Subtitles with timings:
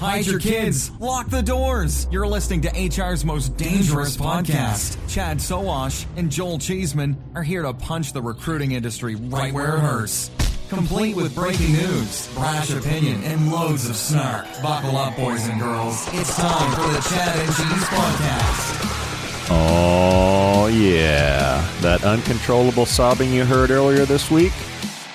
[0.00, 0.90] Hide your kids.
[1.00, 2.08] Lock the doors.
[2.10, 4.98] You're listening to HR's most dangerous podcast.
[5.08, 9.80] Chad Sowash and Joel Cheeseman are here to punch the recruiting industry right where it
[9.80, 10.30] hurts.
[10.68, 14.46] Complete with breaking news, brash opinion, and loads of snark.
[14.62, 16.06] Buckle up, boys and girls.
[16.12, 19.50] It's time for the Chad and Cheese podcast.
[19.50, 21.70] Oh, yeah.
[21.80, 24.52] That uncontrollable sobbing you heard earlier this week?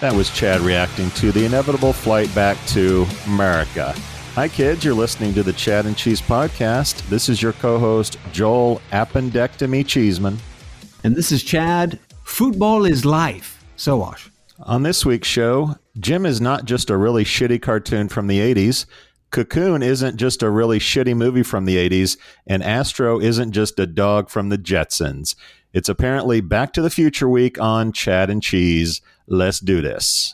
[0.02, 3.93] That was Chad reacting to the inevitable flight back to America.
[4.39, 4.85] Hi, kids.
[4.85, 7.05] You're listening to the Chad and Cheese podcast.
[7.09, 10.37] This is your co host, Joel Appendectomy Cheeseman.
[11.03, 11.99] And this is Chad.
[12.23, 13.61] Football is life.
[13.75, 14.29] Sowash.
[14.61, 18.85] On this week's show, Gem is not just a really shitty cartoon from the 80s.
[19.29, 23.85] Cocoon isn't just a really shitty movie from the 80s, and Astro isn't just a
[23.85, 25.35] dog from the Jetsons.
[25.73, 29.01] It's apparently Back to the Future week on Chad and Cheese.
[29.27, 30.33] Let's do this.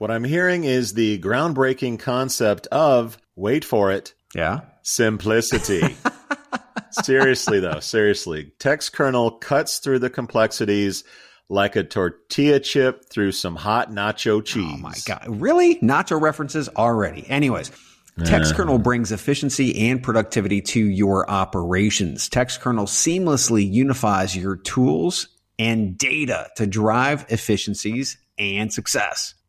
[0.00, 5.94] What I'm hearing is the groundbreaking concept of, wait for it, yeah, simplicity.
[7.02, 8.50] seriously, though, seriously.
[8.58, 11.04] Textkernel cuts through the complexities
[11.50, 14.72] like a tortilla chip through some hot nacho cheese.
[14.74, 15.26] Oh, my God.
[15.28, 15.76] Really?
[15.80, 17.28] Nacho references already.
[17.28, 17.70] Anyways.
[18.20, 22.30] Textkernel brings efficiency and productivity to your operations.
[22.30, 25.28] Textkernel seamlessly unifies your tools
[25.58, 29.34] and data to drive efficiencies and success.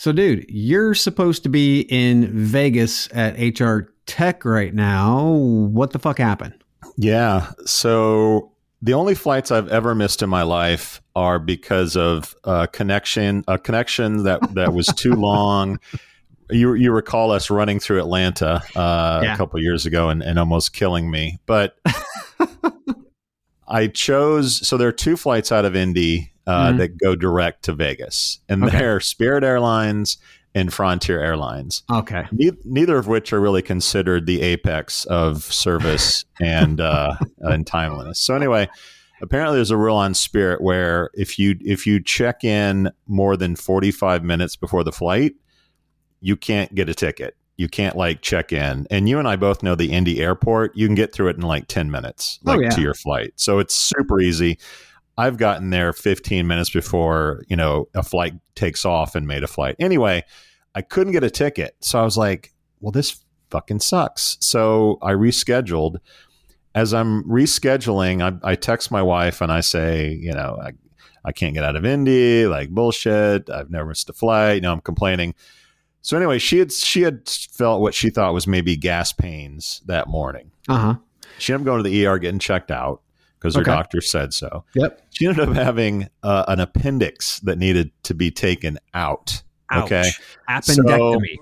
[0.00, 5.26] so, dude, you're supposed to be in Vegas at HR Tech right now.
[5.28, 6.54] What the fuck happened?
[6.96, 7.52] Yeah.
[7.66, 13.44] So the only flights I've ever missed in my life are because of a connection,
[13.46, 15.78] a connection that, that was too long.
[16.48, 19.34] You, you recall us running through Atlanta uh, yeah.
[19.34, 21.40] a couple years ago and, and almost killing me.
[21.44, 21.78] But
[23.70, 26.78] I chose, so there are two flights out of Indy uh, mm-hmm.
[26.78, 28.78] that go direct to Vegas, and okay.
[28.78, 30.18] they're Spirit Airlines
[30.54, 31.84] and Frontier Airlines.
[31.90, 32.24] Okay.
[32.32, 38.18] Ne- neither of which are really considered the apex of service and uh, and timeliness.
[38.18, 38.68] So anyway,
[39.22, 43.54] apparently there's a rule on Spirit where if you if you check in more than
[43.56, 45.34] 45 minutes before the flight,
[46.20, 47.36] you can't get a ticket.
[47.60, 48.86] You can't like check in.
[48.90, 51.42] And you and I both know the Indy airport, you can get through it in
[51.42, 52.70] like 10 minutes oh, like oh, yeah.
[52.70, 53.34] to your flight.
[53.36, 54.58] So it's super easy.
[55.18, 59.46] I've gotten there 15 minutes before, you know, a flight takes off and made a
[59.46, 59.76] flight.
[59.78, 60.24] Anyway,
[60.74, 61.76] I couldn't get a ticket.
[61.80, 64.38] So I was like, well, this fucking sucks.
[64.40, 65.96] So I rescheduled.
[66.74, 70.70] As I'm rescheduling, I, I text my wife and I say, you know, I,
[71.26, 73.50] I can't get out of Indy, like bullshit.
[73.50, 74.54] I've never missed a flight.
[74.54, 75.34] You know, I'm complaining.
[76.02, 80.08] So anyway, she had she had felt what she thought was maybe gas pains that
[80.08, 80.50] morning.
[80.68, 80.94] Uh huh.
[81.38, 83.02] She ended up going to the ER getting checked out
[83.38, 83.70] because her Okay.
[83.70, 84.64] doctor said so.
[84.74, 85.00] Yep.
[85.10, 89.42] She ended up having uh, an appendix that needed to be taken out.
[89.74, 90.10] Okay.
[90.48, 91.36] Appendectomy.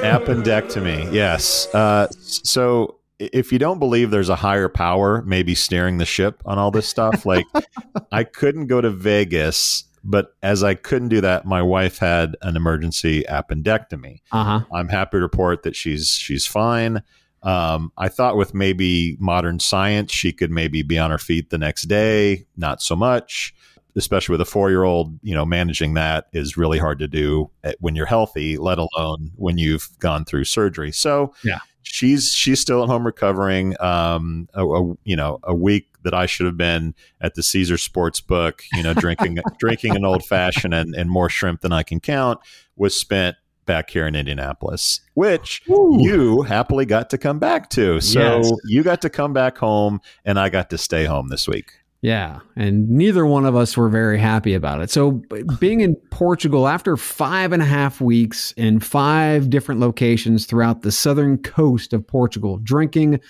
[0.00, 1.12] Appendectomy.
[1.12, 1.72] Yes.
[1.74, 6.58] Uh, so if you don't believe there's a higher power maybe steering the ship on
[6.58, 7.46] all this stuff, like
[8.12, 12.56] I couldn't go to Vegas, but as I couldn't do that, my wife had an
[12.56, 14.20] emergency appendectomy.
[14.32, 14.60] uh huh.
[14.72, 17.02] I'm happy to report that she's she's fine.
[17.42, 21.58] Um, I thought with maybe modern science, she could maybe be on her feet the
[21.58, 22.46] next day.
[22.56, 23.54] Not so much,
[23.96, 25.18] especially with a four year old.
[25.22, 29.30] You know, managing that is really hard to do at- when you're healthy, let alone
[29.36, 30.90] when you've gone through surgery.
[30.92, 31.58] So Yeah.
[31.84, 33.74] She's she's still at home recovering.
[33.80, 37.78] Um, a, a- you know, a week that I should have been at the Caesar
[37.78, 41.82] Sports Book, you know, drinking drinking an old fashioned and, and more shrimp than I
[41.82, 42.40] can count
[42.76, 43.36] was spent
[43.66, 46.02] back here in Indianapolis, which Woo.
[46.02, 48.00] you happily got to come back to.
[48.02, 48.52] So Yes.
[48.66, 51.70] you got to come back home, and I got to stay home this week.
[52.04, 54.90] Yeah, and neither one of us were very happy about it.
[54.90, 55.22] So,
[55.58, 60.92] being in Portugal after five and a half weeks in five different locations throughout the
[60.92, 63.20] southern coast of Portugal, drinking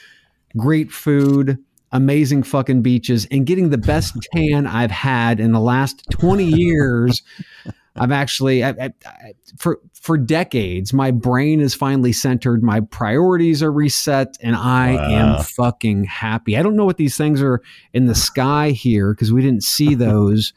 [0.57, 1.57] great food,
[1.93, 7.23] amazing fucking beaches, and getting the best tan I've had in the last 20 years.
[7.97, 12.63] I've actually, I, I, I, for for decades, my brain is finally centered.
[12.63, 15.11] My priorities are reset, and I Wow.
[15.11, 16.57] am fucking happy.
[16.57, 17.63] I don't know what these things are
[17.93, 20.53] in the sky here because we didn't see those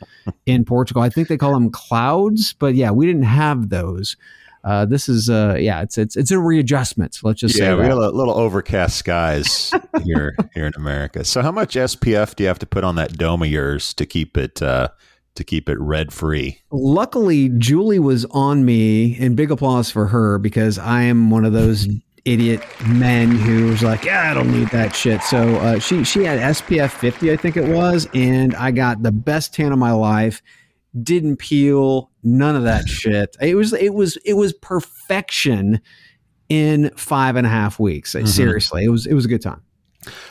[0.45, 1.04] in Portugal.
[1.04, 4.18] I think they call them clouds, but yeah, we didn't have those.
[4.63, 7.19] Uh, this is, uh, yeah, it's it's it's a readjustment.
[7.24, 9.74] Let's just yeah, say we got a little overcast skies
[10.04, 11.24] here here in America.
[11.24, 14.06] So, how much SPF do you have to put on that dome of yours to
[14.06, 14.90] keep it uh,
[15.38, 16.60] to keep it red free?
[16.72, 21.54] Luckily, Julie was on me, and big applause for her because I am one of
[21.54, 21.88] those
[22.25, 26.24] idiot men who was like, "Yeah, I don't need that shit." So uh, she she
[26.24, 29.92] had SPF 50, I think it was, and I got the best tan of my
[29.92, 30.42] life.
[31.01, 33.36] Didn't peel, none of that shit.
[33.42, 35.80] It was it was it was perfection
[36.50, 38.16] in five and a half weeks.
[38.25, 39.62] Seriously, it was it was a good time.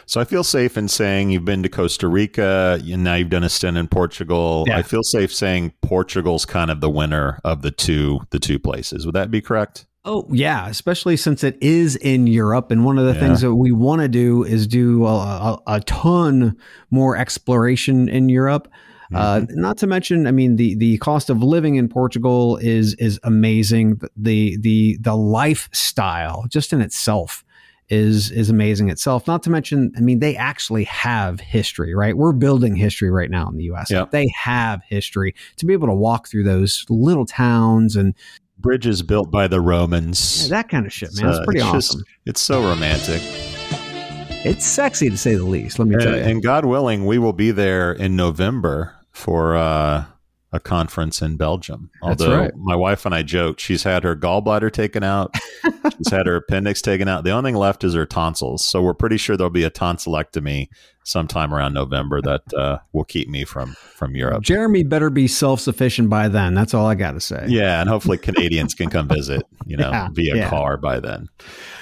[0.07, 3.45] So I feel safe in saying you've been to Costa Rica and now you've done
[3.45, 4.65] a stint in Portugal.
[4.67, 4.79] Yeah.
[4.79, 9.05] I feel safe saying Portugal's kind of the winner of the two the two places.
[9.07, 9.87] Would that be correct?
[10.05, 13.21] Oh yeah, especially since it is in Europe, and one of the Yeah.
[13.21, 16.57] things that we want to do is do a, a, a ton
[16.91, 18.69] more exploration in Europe.
[19.15, 19.61] Uh, Mm-hmm.
[19.61, 24.01] not to mention, I mean, the the cost of living in Portugal is is amazing.
[24.17, 27.45] The the the lifestyle just in itself
[27.89, 29.27] is is amazing itself.
[29.27, 32.17] Not to mention, I mean, they actually have history, right?
[32.17, 33.91] We're building history right now in the U.S.
[33.91, 34.11] Yep.
[34.11, 38.15] They have history to be able to walk through those little towns and
[38.59, 40.49] Bridges built by the Romans.
[40.49, 41.27] that kind of shit, man.
[41.27, 42.05] Uh, It's pretty it's just- awesome.
[42.25, 43.21] it's so romantic.
[44.45, 45.79] It's sexy to say the least.
[45.79, 46.23] Let me And, tell you.
[46.23, 50.05] and God willing, we will be there in November for uh,
[50.57, 51.91] a conference in Belgium.
[52.03, 52.57] Although right.
[52.57, 55.35] my wife and I joked, she's had her gallbladder taken out,
[55.97, 57.23] she's had her appendix taken out.
[57.23, 58.65] The only thing left is her tonsils.
[58.65, 60.69] So we're pretty sure there'll be a tonsillectomy
[61.07, 64.43] sometime around November that uh, will keep me from from Europe.
[64.43, 66.53] Jeremy better be self sufficient by then.
[66.55, 67.47] That's all I got to say.
[67.49, 70.51] Yeah, and hopefully Canadians can come visit, you know, Yeah, via yeah.
[70.51, 71.29] car by then.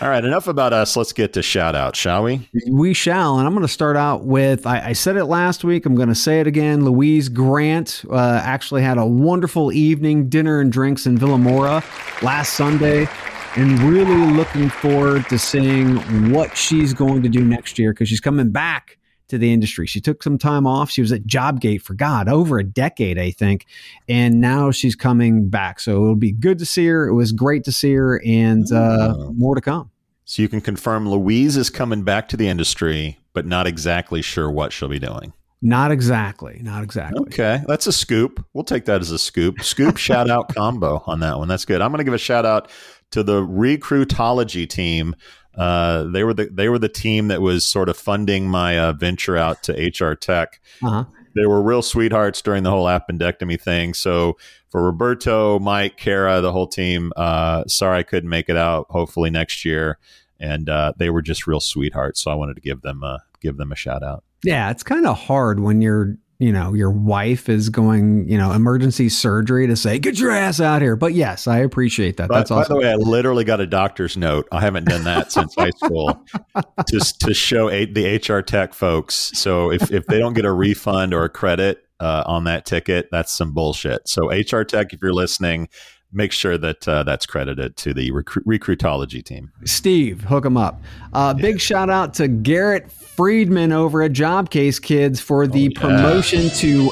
[0.01, 0.97] All right, enough about us.
[0.97, 2.49] Let's get to shout out, shall we?
[2.71, 3.39] We shall.
[3.39, 5.87] And I'm going to start out with I, I said it last week.
[5.87, 6.85] I'm going to say it again.
[6.85, 11.83] Louise Grant uh, actually had a wonderful evening, dinner and drinks in Vilamoura
[12.23, 13.09] last Sunday.
[13.57, 15.97] And really looking forward to seeing
[16.33, 19.87] what she's going to do next year because she's coming back to the industry.
[19.87, 20.91] She took some time off.
[20.91, 23.67] She was at Jobgate for God over a decade, I think,
[24.09, 25.81] and now she's coming back.
[25.81, 27.09] So it'll be good to see her.
[27.09, 29.91] It was great to see her, and uh, more to come.
[30.25, 34.51] So you can confirm Louise is coming back to the industry, but not exactly sure
[34.51, 35.33] what she'll be doing.
[35.61, 36.61] Not exactly.
[36.63, 37.21] Not exactly.
[37.23, 38.45] Okay, that's a scoop.
[38.53, 39.63] We'll take that as a scoop.
[39.63, 41.49] Scoop shout out combo on that one.
[41.49, 41.81] That's good.
[41.81, 42.71] I'm going to give a shout out
[43.13, 45.15] to the recruitology team.
[45.57, 48.93] Uh, they were the they were the team that was sort of funding my uh,
[48.93, 50.61] venture out to HR Tech.
[50.83, 51.05] Uh-huh.
[51.35, 53.95] They were real sweethearts during the whole appendectomy thing.
[53.95, 54.37] So
[54.71, 58.87] for Roberto, Mike, Kara, the whole team, uh, sorry I couldn't make it out.
[58.91, 59.99] Hopefully next year.
[60.39, 62.21] And uh, they were just real sweethearts.
[62.23, 64.25] So I wanted to give them a, give them a shout out.
[64.45, 68.53] Yeah, it's kind of hard when you're, you know, your wife is going, you know,
[68.53, 70.97] emergency surgery to say, get your ass out here.
[70.97, 72.29] But yes, I appreciate that.
[72.29, 72.75] By, That's by awesome.
[72.75, 74.49] the way, I literally got a doctor's note.
[74.51, 76.25] I haven't done that since high school
[76.87, 79.15] to, to show a, the HR Tech folks.
[79.15, 83.09] So if, if they don't get a refund or a credit uh, on that ticket,
[83.13, 84.09] that's some bullshit.
[84.09, 85.69] So HR Tech, if you're listening,
[86.15, 89.51] make sure that uh, that's credited to the recru- recruitology team.
[89.65, 90.81] Steve, hook him up.
[91.13, 95.97] Uh, big shout out to Garrett Friedman over at Jobcase Kids for the Oh, yeah.
[96.03, 96.89] promotion to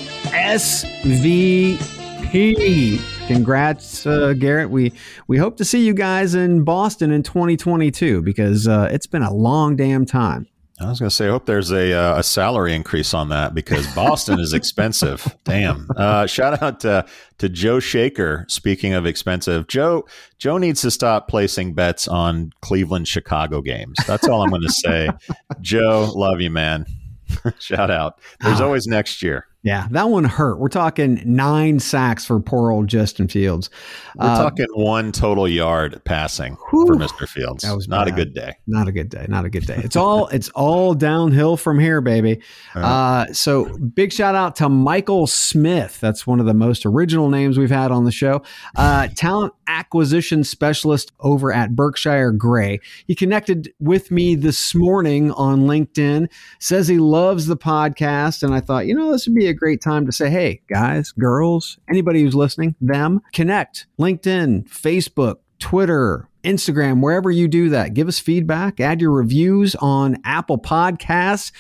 [2.33, 3.01] SVP.
[3.29, 4.71] Congrats, uh, Garrett.
[4.71, 4.93] We
[5.29, 9.33] we hope to see you guys in Boston in 2022 because uh, it's been a
[9.33, 10.47] long damn time.
[10.83, 13.55] I was going to say, I hope there's a, uh, a salary increase on that
[13.55, 15.37] because Boston is expensive.
[15.45, 15.89] Damn.
[15.97, 17.05] Uh, shout out to,
[17.39, 18.45] to Joe Shaker.
[18.49, 20.05] Speaking of expensive, Joe
[20.39, 23.97] Joe needs to stop placing bets on Cleveland Chicago games.
[24.07, 25.09] That's all I'm going to say.
[25.61, 26.87] Joe, love you, man.
[27.59, 28.19] shout out.
[28.41, 28.65] There's Ah.
[28.65, 29.47] always next year.
[29.65, 30.59] Yeah, that one hurt.
[30.59, 33.71] We're talking nine sacks for poor old Justin Fields.
[34.17, 36.87] We're Uh, talking one total yard passing whew.
[36.87, 37.29] for Mr.
[37.29, 37.63] Fields.
[37.63, 38.55] That was not a good day.
[38.67, 39.25] Not a good day.
[39.29, 39.81] Not a good day.
[39.85, 42.41] It's all it's all downhill from here, baby.
[42.75, 46.01] Uh, so big shout out to Michael Smith.
[46.01, 48.43] That's one of the most original names we've had on the show.
[48.75, 52.81] Uh, talent acquisition specialist over at Berkshire Grey.
[53.07, 56.29] He connected with me this morning on LinkedIn.
[56.59, 59.81] Says he loves the podcast, and I thought, you know, this would be a great
[59.81, 63.87] time to say, hey, guys, girls, anybody who's listening, them connect.
[63.99, 67.95] LinkedIn, Facebook, Twitter, Instagram, wherever you do that.
[67.95, 71.53] Give us feedback, add your reviews on Apple Podcasts.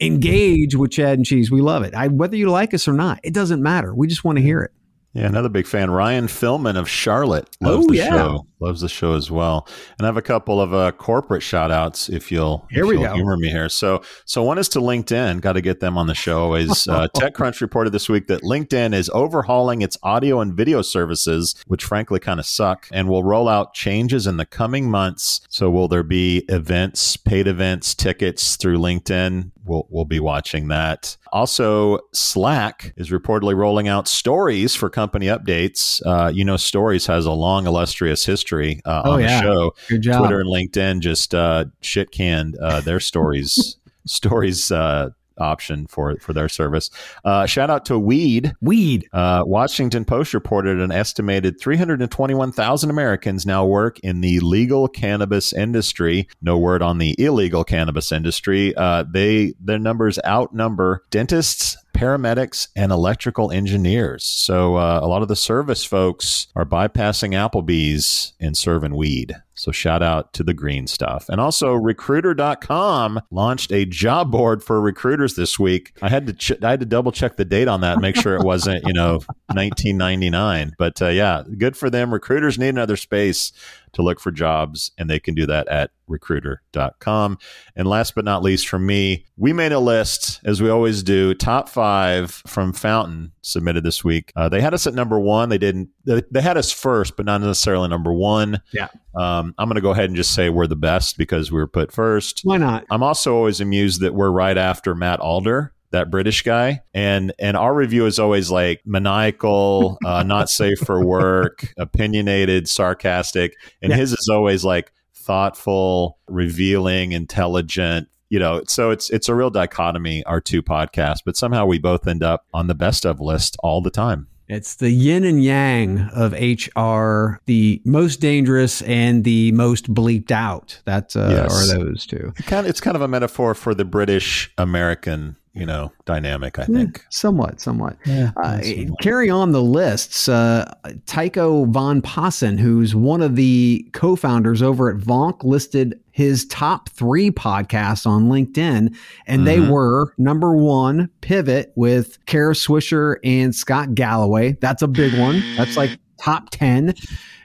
[0.00, 1.52] Engage with Chad and Cheese.
[1.52, 1.94] We love it.
[1.94, 3.94] I, whether you like us or not, it doesn't matter.
[3.94, 4.72] We just want to hear it.
[5.14, 8.08] Yeah, another big fan, Ryan Philman of Charlotte, loves Oh, the yeah.
[8.08, 8.46] show.
[8.60, 9.66] Loves the show as well.
[9.98, 12.94] And I have a couple of uh, corporate shout outs if you'll, Here if we
[12.94, 13.14] you'll go.
[13.14, 13.68] humor me here.
[13.68, 15.40] So, so one is to LinkedIn.
[15.40, 16.86] Got to get them on the show always.
[16.92, 21.84] Uh, TechCrunch reported this week that LinkedIn is overhauling its audio and video services, which
[21.84, 25.40] frankly kind of suck, and will roll out changes in the coming months.
[25.48, 29.50] So, will there be events, paid events, tickets through LinkedIn?
[29.64, 31.16] We'll, we'll be watching that.
[31.32, 36.02] Also, Slack is reportedly rolling out stories for company updates.
[36.04, 39.40] Uh, you know, Stories has a long, illustrious history uh, Oh, on yeah.
[39.40, 39.74] the show.
[39.88, 40.18] Good job.
[40.18, 43.76] Twitter and LinkedIn just uh, shit canned uh, their stories
[44.06, 46.90] stories uh, option for for their service.
[47.24, 48.54] Uh, shout out to Weed.
[48.60, 49.08] Weed.
[49.12, 56.28] Uh, Washington Post reported an estimated 321,000 Americans now work in the legal cannabis industry.
[56.40, 58.74] No word on the illegal cannabis industry.
[58.76, 64.24] Uh, they their numbers outnumber dentists, paramedics, and electrical engineers.
[64.24, 69.34] So uh, a lot of the service folks are bypassing Applebee's and serving weed.
[69.62, 71.28] So shout out to the green stuff.
[71.28, 75.92] And also recruiter.com launched a job board for recruiters this week.
[76.02, 78.34] I had to ch- I had to double check the date on that, make sure
[78.34, 79.20] it wasn't, you know,
[79.54, 80.72] 1999.
[80.78, 82.12] But uh, yeah, good for them.
[82.12, 83.52] Recruiters need another space
[83.92, 87.38] to look for jobs and they can do that at recruiter.com.
[87.74, 91.34] And last but not least from me, we made a list as we always do,
[91.34, 94.32] top 5 from Fountain submitted this week.
[94.36, 95.48] Uh, they had us at number 1.
[95.48, 98.60] They didn't they, they had us first, but not necessarily number 1.
[98.72, 98.88] Yeah.
[99.14, 101.66] Um, I'm going to go ahead and just say we're the best because we were
[101.66, 102.40] put first.
[102.44, 102.84] Why not?
[102.90, 107.56] I'm also always amused that we're right after Matt Alder, that British guy, and and
[107.56, 113.96] our review is always like maniacal, uh, not safe for work, opinionated, sarcastic, and Yeah.
[113.96, 118.08] his is always like thoughtful, revealing, intelligent.
[118.28, 122.06] You know, so it's it's a real dichotomy our two podcasts, but somehow we both
[122.06, 124.26] end up on the best of list all the time.
[124.48, 130.80] It's the yin and yang of HR, the most dangerous and the most bleeped out.
[130.84, 131.70] That uh, Yes.
[131.72, 132.32] are those two.
[132.46, 136.58] Kind of, it's kind of a metaphor for the British American, you know, dynamic.
[136.58, 137.04] I think.
[137.10, 137.96] Somewhat, somewhat.
[138.06, 138.60] Yeah, Uh,
[139.02, 140.28] carry on the lists.
[140.28, 140.72] Uh,
[141.06, 147.30] Tycho van Passen, who's one of the co-founders over at VONQ, listed his top three
[147.30, 148.94] podcasts on LinkedIn,
[149.26, 149.70] and they Mhm.
[149.70, 154.56] were number one, Pivot with Kara Swisher and Scott Galloway.
[154.60, 155.42] That's a big one.
[155.56, 156.94] That's like top ten.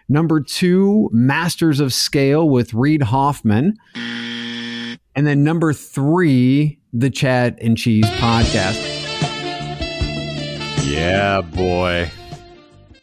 [0.09, 3.75] Number two, Masters of Scale with Reid Hoffman.
[5.15, 8.83] And then number three, the Chad and Cheese podcast.
[10.83, 12.09] Yeah, boy.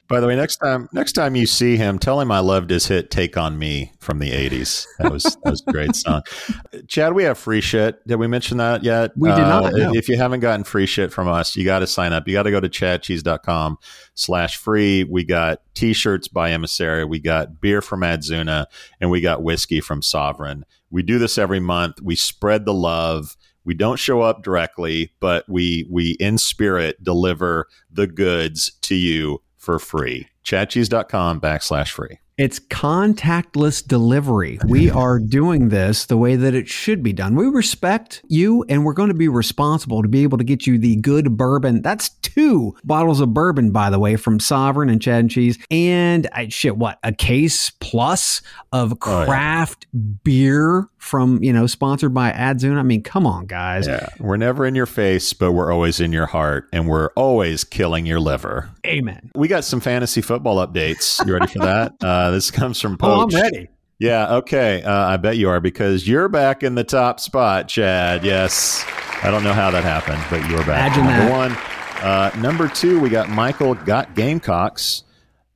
[0.09, 2.87] By the way, next time next time you see him, tell him I loved his
[2.87, 4.85] hit "Take on Me" from the '80s.
[4.99, 6.23] That was that was a great song.
[6.89, 8.07] Chad, we have free shit.
[8.07, 9.13] Did we mention that yet?
[9.17, 9.93] We did not, Uh, no.
[9.95, 12.27] If you haven't gotten free shit from us, you got to sign up.
[12.29, 13.79] You got to go to chadcheese.com
[14.15, 15.05] slash free.
[15.05, 17.05] We got t-shirts by Emissary.
[17.05, 18.67] We got beer from Adzuna,
[19.01, 20.65] and we got whiskey from Sovereign.
[20.91, 22.01] We do this every month.
[22.03, 23.37] We spread the love.
[23.65, 29.43] We don't show up directly, but we we in spirit deliver the goods to you
[29.57, 30.29] for free.
[30.45, 32.19] Chadcheese.com backslash free.
[32.37, 34.59] It's contactless delivery.
[34.67, 37.37] We are doing this the way that it should be done.
[37.37, 40.77] We respect you and we're going to be responsible to be able to get you
[40.77, 41.81] the good bourbon.
[41.81, 45.65] That's two bottles of bourbon, by the way, from Sovereign and Chad and Cheese.
[45.71, 46.99] And I, shit, what?
[47.05, 50.15] A case plus of craft oh, yeah.
[50.25, 52.79] beer from, you know, sponsored by Adzuna.
[52.79, 53.87] I mean, come on, guys.
[53.87, 54.09] Yeah.
[54.19, 58.07] We're never in your face, but we're always in your heart and we're always killing
[58.07, 58.71] your liver.
[58.85, 59.31] Amen.
[59.37, 61.25] We got some fantasy football updates.
[61.25, 61.93] You ready for that?
[62.03, 63.35] Uh, this comes from Poach.
[63.35, 63.69] Oh, I'm ready.
[63.99, 64.83] Yeah, okay.
[64.83, 68.25] Uh, I bet you are because you're back in the top spot, Chad.
[68.25, 68.85] Yes.
[69.23, 70.97] I don't know how that happened, but you're back.
[70.97, 71.31] Imagine number that.
[71.31, 71.75] one.
[72.05, 75.05] Uh, number two, we got Michael got Gamecocks.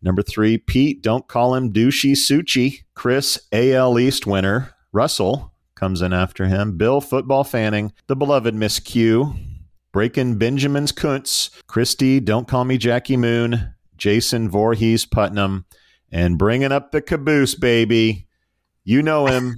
[0.01, 2.85] Number three, Pete, don't call him douchey Suchi.
[2.95, 4.73] Chris, AL East winner.
[4.93, 6.77] Russell comes in after him.
[6.79, 7.93] Bill, football fanning.
[8.07, 9.35] The beloved Miss Q.
[9.93, 11.51] Breaking Benjamin's Kuntz.
[11.67, 13.75] Christy, don't call me Jackie Moon.
[13.97, 15.65] Jason Voorhees Putnam
[16.11, 18.27] and bringing up the caboose, baby.
[18.85, 19.57] You know him.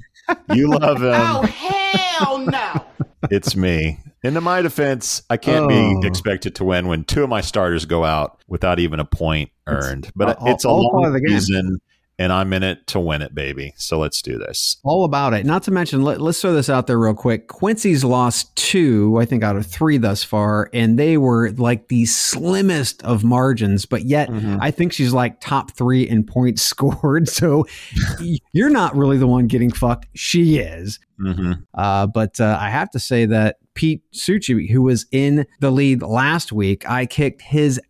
[0.52, 1.12] You love him.
[1.14, 2.84] oh, hell no.
[3.30, 4.00] it's me.
[4.22, 6.00] Into my defense, I can't oh.
[6.00, 9.50] be expected to win when two of my starters go out without even a point
[9.66, 10.06] earned.
[10.06, 11.80] It's, but all, it's a long season
[12.20, 13.72] and I'm in it to win it, baby.
[13.78, 14.76] So let's do this.
[14.84, 15.46] All about it.
[15.46, 17.48] Not to mention, let, us throw this out there real quick.
[17.48, 22.04] Quincy's lost two, I think, out of three thus far, and they were like the
[22.04, 23.86] slimmest of margins.
[23.86, 24.58] But yet, mm-hmm.
[24.60, 27.26] I think she's like top three in points scored.
[27.26, 27.66] So
[28.52, 30.06] you're not really the one getting fucked.
[30.14, 31.00] She is.
[31.18, 31.52] Mm-hmm.
[31.74, 36.02] Uh, but uh, I have to say that Pete Suchi, who was in the lead
[36.02, 37.80] last week, I kicked his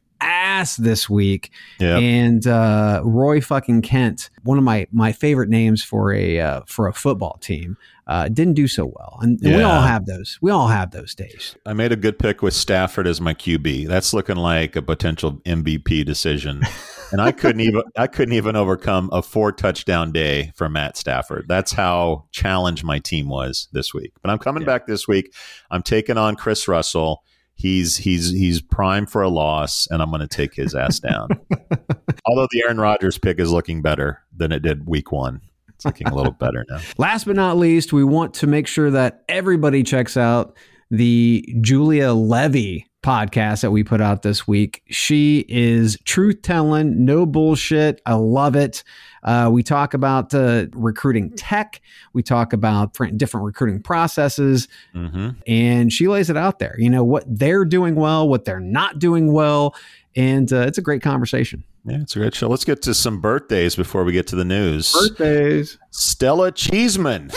[0.61, 1.51] ass this week.
[1.79, 2.03] Yep.
[2.03, 6.89] And uh, Roy fucking Kent, one of my my favorite names for a uh, for
[6.89, 7.77] a football team,
[8.07, 9.19] uh, didn't do so well.
[9.21, 9.57] And, and yeah.
[9.57, 10.39] we all have those.
[10.41, 11.57] We all have those days.
[11.65, 13.89] I made a good pick with Stafford as my QB.
[13.89, 16.63] That's looking like a potential MVP decision.
[17.13, 21.47] and I couldn't even I couldn't even overcome a four touchdown day for Matt Stafford.
[21.49, 24.13] That's how challenged my team was this week.
[24.23, 24.67] But I'm coming yeah.
[24.67, 25.33] back this week.
[25.71, 27.23] I'm taking on Chris Russell
[27.61, 31.29] he's he's he's prime for a loss, and I'm going to take his ass down.
[32.27, 35.43] Although the Aaron Rodgers pick is looking better than it did week one.
[35.69, 36.81] It's looking a little better now.
[36.99, 40.57] Last but not least, we want to make sure that everybody checks out
[40.91, 44.83] the Julia Levy podcast that we put out this week.
[44.89, 48.01] She is truth telling, no bullshit.
[48.07, 48.85] I love it.
[49.23, 51.81] Uh, we talk about uh, recruiting tech.
[52.13, 55.31] We talk about different recruiting processes, mm-hmm.
[55.47, 56.75] and she lays it out there.
[56.79, 59.75] You know what they're doing well, what they're not doing well,
[60.17, 61.65] and uh, it's a great conversation.
[61.85, 62.49] Yeah, it's a great show.
[62.49, 64.93] Let's get to some birthdays before we get to the news.
[64.93, 65.79] Birthdays.
[65.91, 67.31] Stella Cheeseman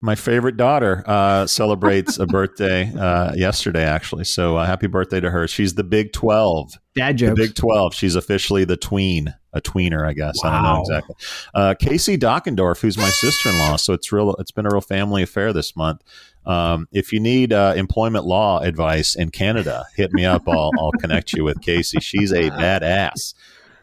[0.00, 4.24] my favorite daughter uh, celebrates a birthday uh, yesterday, actually.
[4.24, 5.46] So uh, happy birthday to her.
[5.46, 6.78] She's the Big 12.
[6.94, 7.30] Dad jokes.
[7.38, 7.94] The Big 12.
[7.94, 10.36] She's officially the tween, a tweener, I guess.
[10.42, 10.50] Wow.
[10.50, 11.16] I don't know exactly.
[11.54, 13.76] Uh, Casey Dockendorf, who's my sister in law.
[13.76, 14.34] So it's real.
[14.36, 16.02] It's been a real family affair this month.
[16.46, 20.48] Um, if you need uh, employment law advice in Canada, hit me up.
[20.48, 22.00] I'll, I'll connect you with Casey.
[22.00, 23.34] She's a badass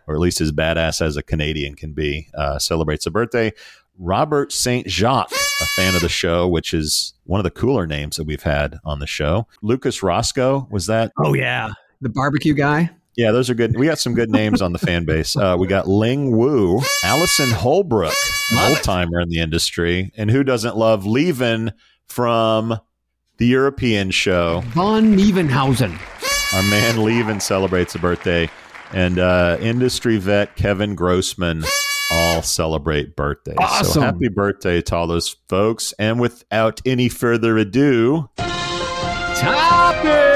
[0.08, 3.52] or at least as badass as a Canadian can be, uh, celebrates a birthday.
[4.00, 4.90] Robert St.
[4.90, 8.44] Jacques, a fan of the show, which is one of the cooler names that we've
[8.44, 9.48] had on the show.
[9.62, 11.12] Lucas Roscoe, was that?
[11.18, 11.72] Oh, yeah.
[12.02, 12.92] The barbecue guy?
[13.16, 13.76] Yeah, those are good.
[13.76, 15.36] We got some good names on the fan base.
[15.36, 18.14] Uh, we got Ling Wu, Allison Holbrook,
[18.52, 20.12] an old timer in the industry.
[20.16, 21.74] And who doesn't love Lieven
[22.06, 22.80] from
[23.38, 24.62] the European show?
[24.68, 26.00] Van Nieuwenhuyze.
[26.54, 28.52] Our man Lieven celebrates a birthday.
[28.94, 31.64] And uh, industry vet Kevin Grossman
[32.12, 33.58] all celebrate birthdays.
[33.60, 33.86] Awesome.
[33.86, 35.94] So happy birthday to all those folks.
[36.00, 40.28] And without any further ado, topics.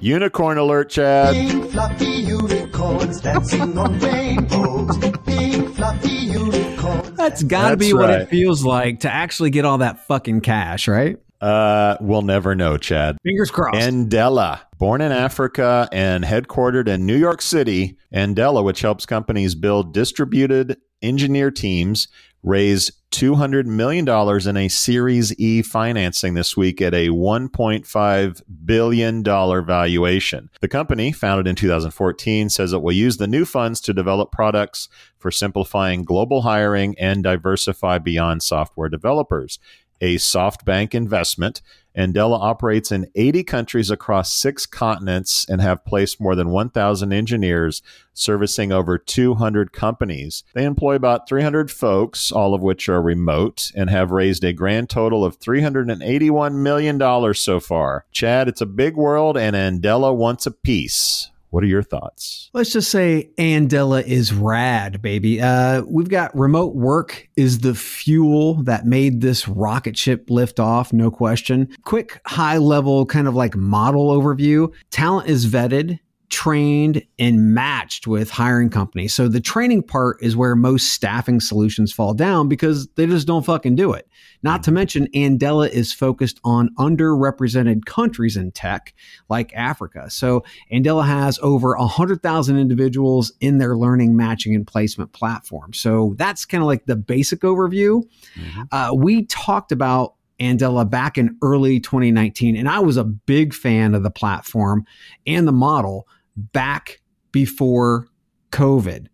[0.00, 1.34] Unicorn alert, Chad.
[1.34, 4.98] Pink fluffy unicorns dancing on rainbows.
[4.98, 7.10] Pink fluffy unicorns.
[7.12, 10.86] That's got to be what it feels like to actually get all that fucking cash,
[10.86, 11.18] right?
[11.40, 13.18] Uh, we'll never know, Chad.
[13.22, 13.78] Fingers crossed.
[13.78, 19.92] Andela, born in Africa and headquartered in New York City, Andela, which helps companies build
[19.92, 22.08] distributed engineer teams,
[22.42, 24.08] raised $200 million
[24.48, 30.50] in a Series E financing this week at a $1.5 billion valuation.
[30.60, 34.88] The company, founded in 2014, says it will use the new funds to develop products
[35.18, 39.58] for simplifying global hiring and diversify beyond software developers
[40.00, 41.62] a SoftBank investment.
[41.96, 47.80] Andela operates in 80 countries across six continents and have placed more than 1,000 engineers
[48.12, 50.44] servicing over 200 companies.
[50.54, 54.90] They employ about 300 folks, all of which are remote, and have raised a grand
[54.90, 58.04] total of $381 million so far.
[58.12, 61.30] Chad, it's a big world, and Andela wants a piece.
[61.56, 62.50] What are your thoughts?
[62.52, 65.40] Let's just say Andela is rad, baby.
[65.40, 70.92] Uh, we've got remote work is the fuel that made this rocket ship lift off,
[70.92, 71.74] no question.
[71.82, 74.70] Quick, high level kind of like model overview.
[74.90, 79.14] Talent is vetted trained and matched with hiring companies.
[79.14, 83.44] So the training part is where most staffing solutions fall down because they just don't
[83.44, 84.08] fucking do it.
[84.42, 88.94] Not to mention Andela is focused on underrepresented countries in tech
[89.28, 90.10] like Africa.
[90.10, 95.72] So Andela has over 100,000 individuals in their learning, matching and placement platform.
[95.72, 98.02] So that's kind of like the basic overview.
[98.34, 98.62] Mm-hmm.
[98.72, 102.56] Uh, we talked about Andela back in early 2019.
[102.56, 104.84] And I was a big fan of the platform
[105.26, 107.00] and the model back
[107.32, 108.08] before
[108.50, 109.06] COVID.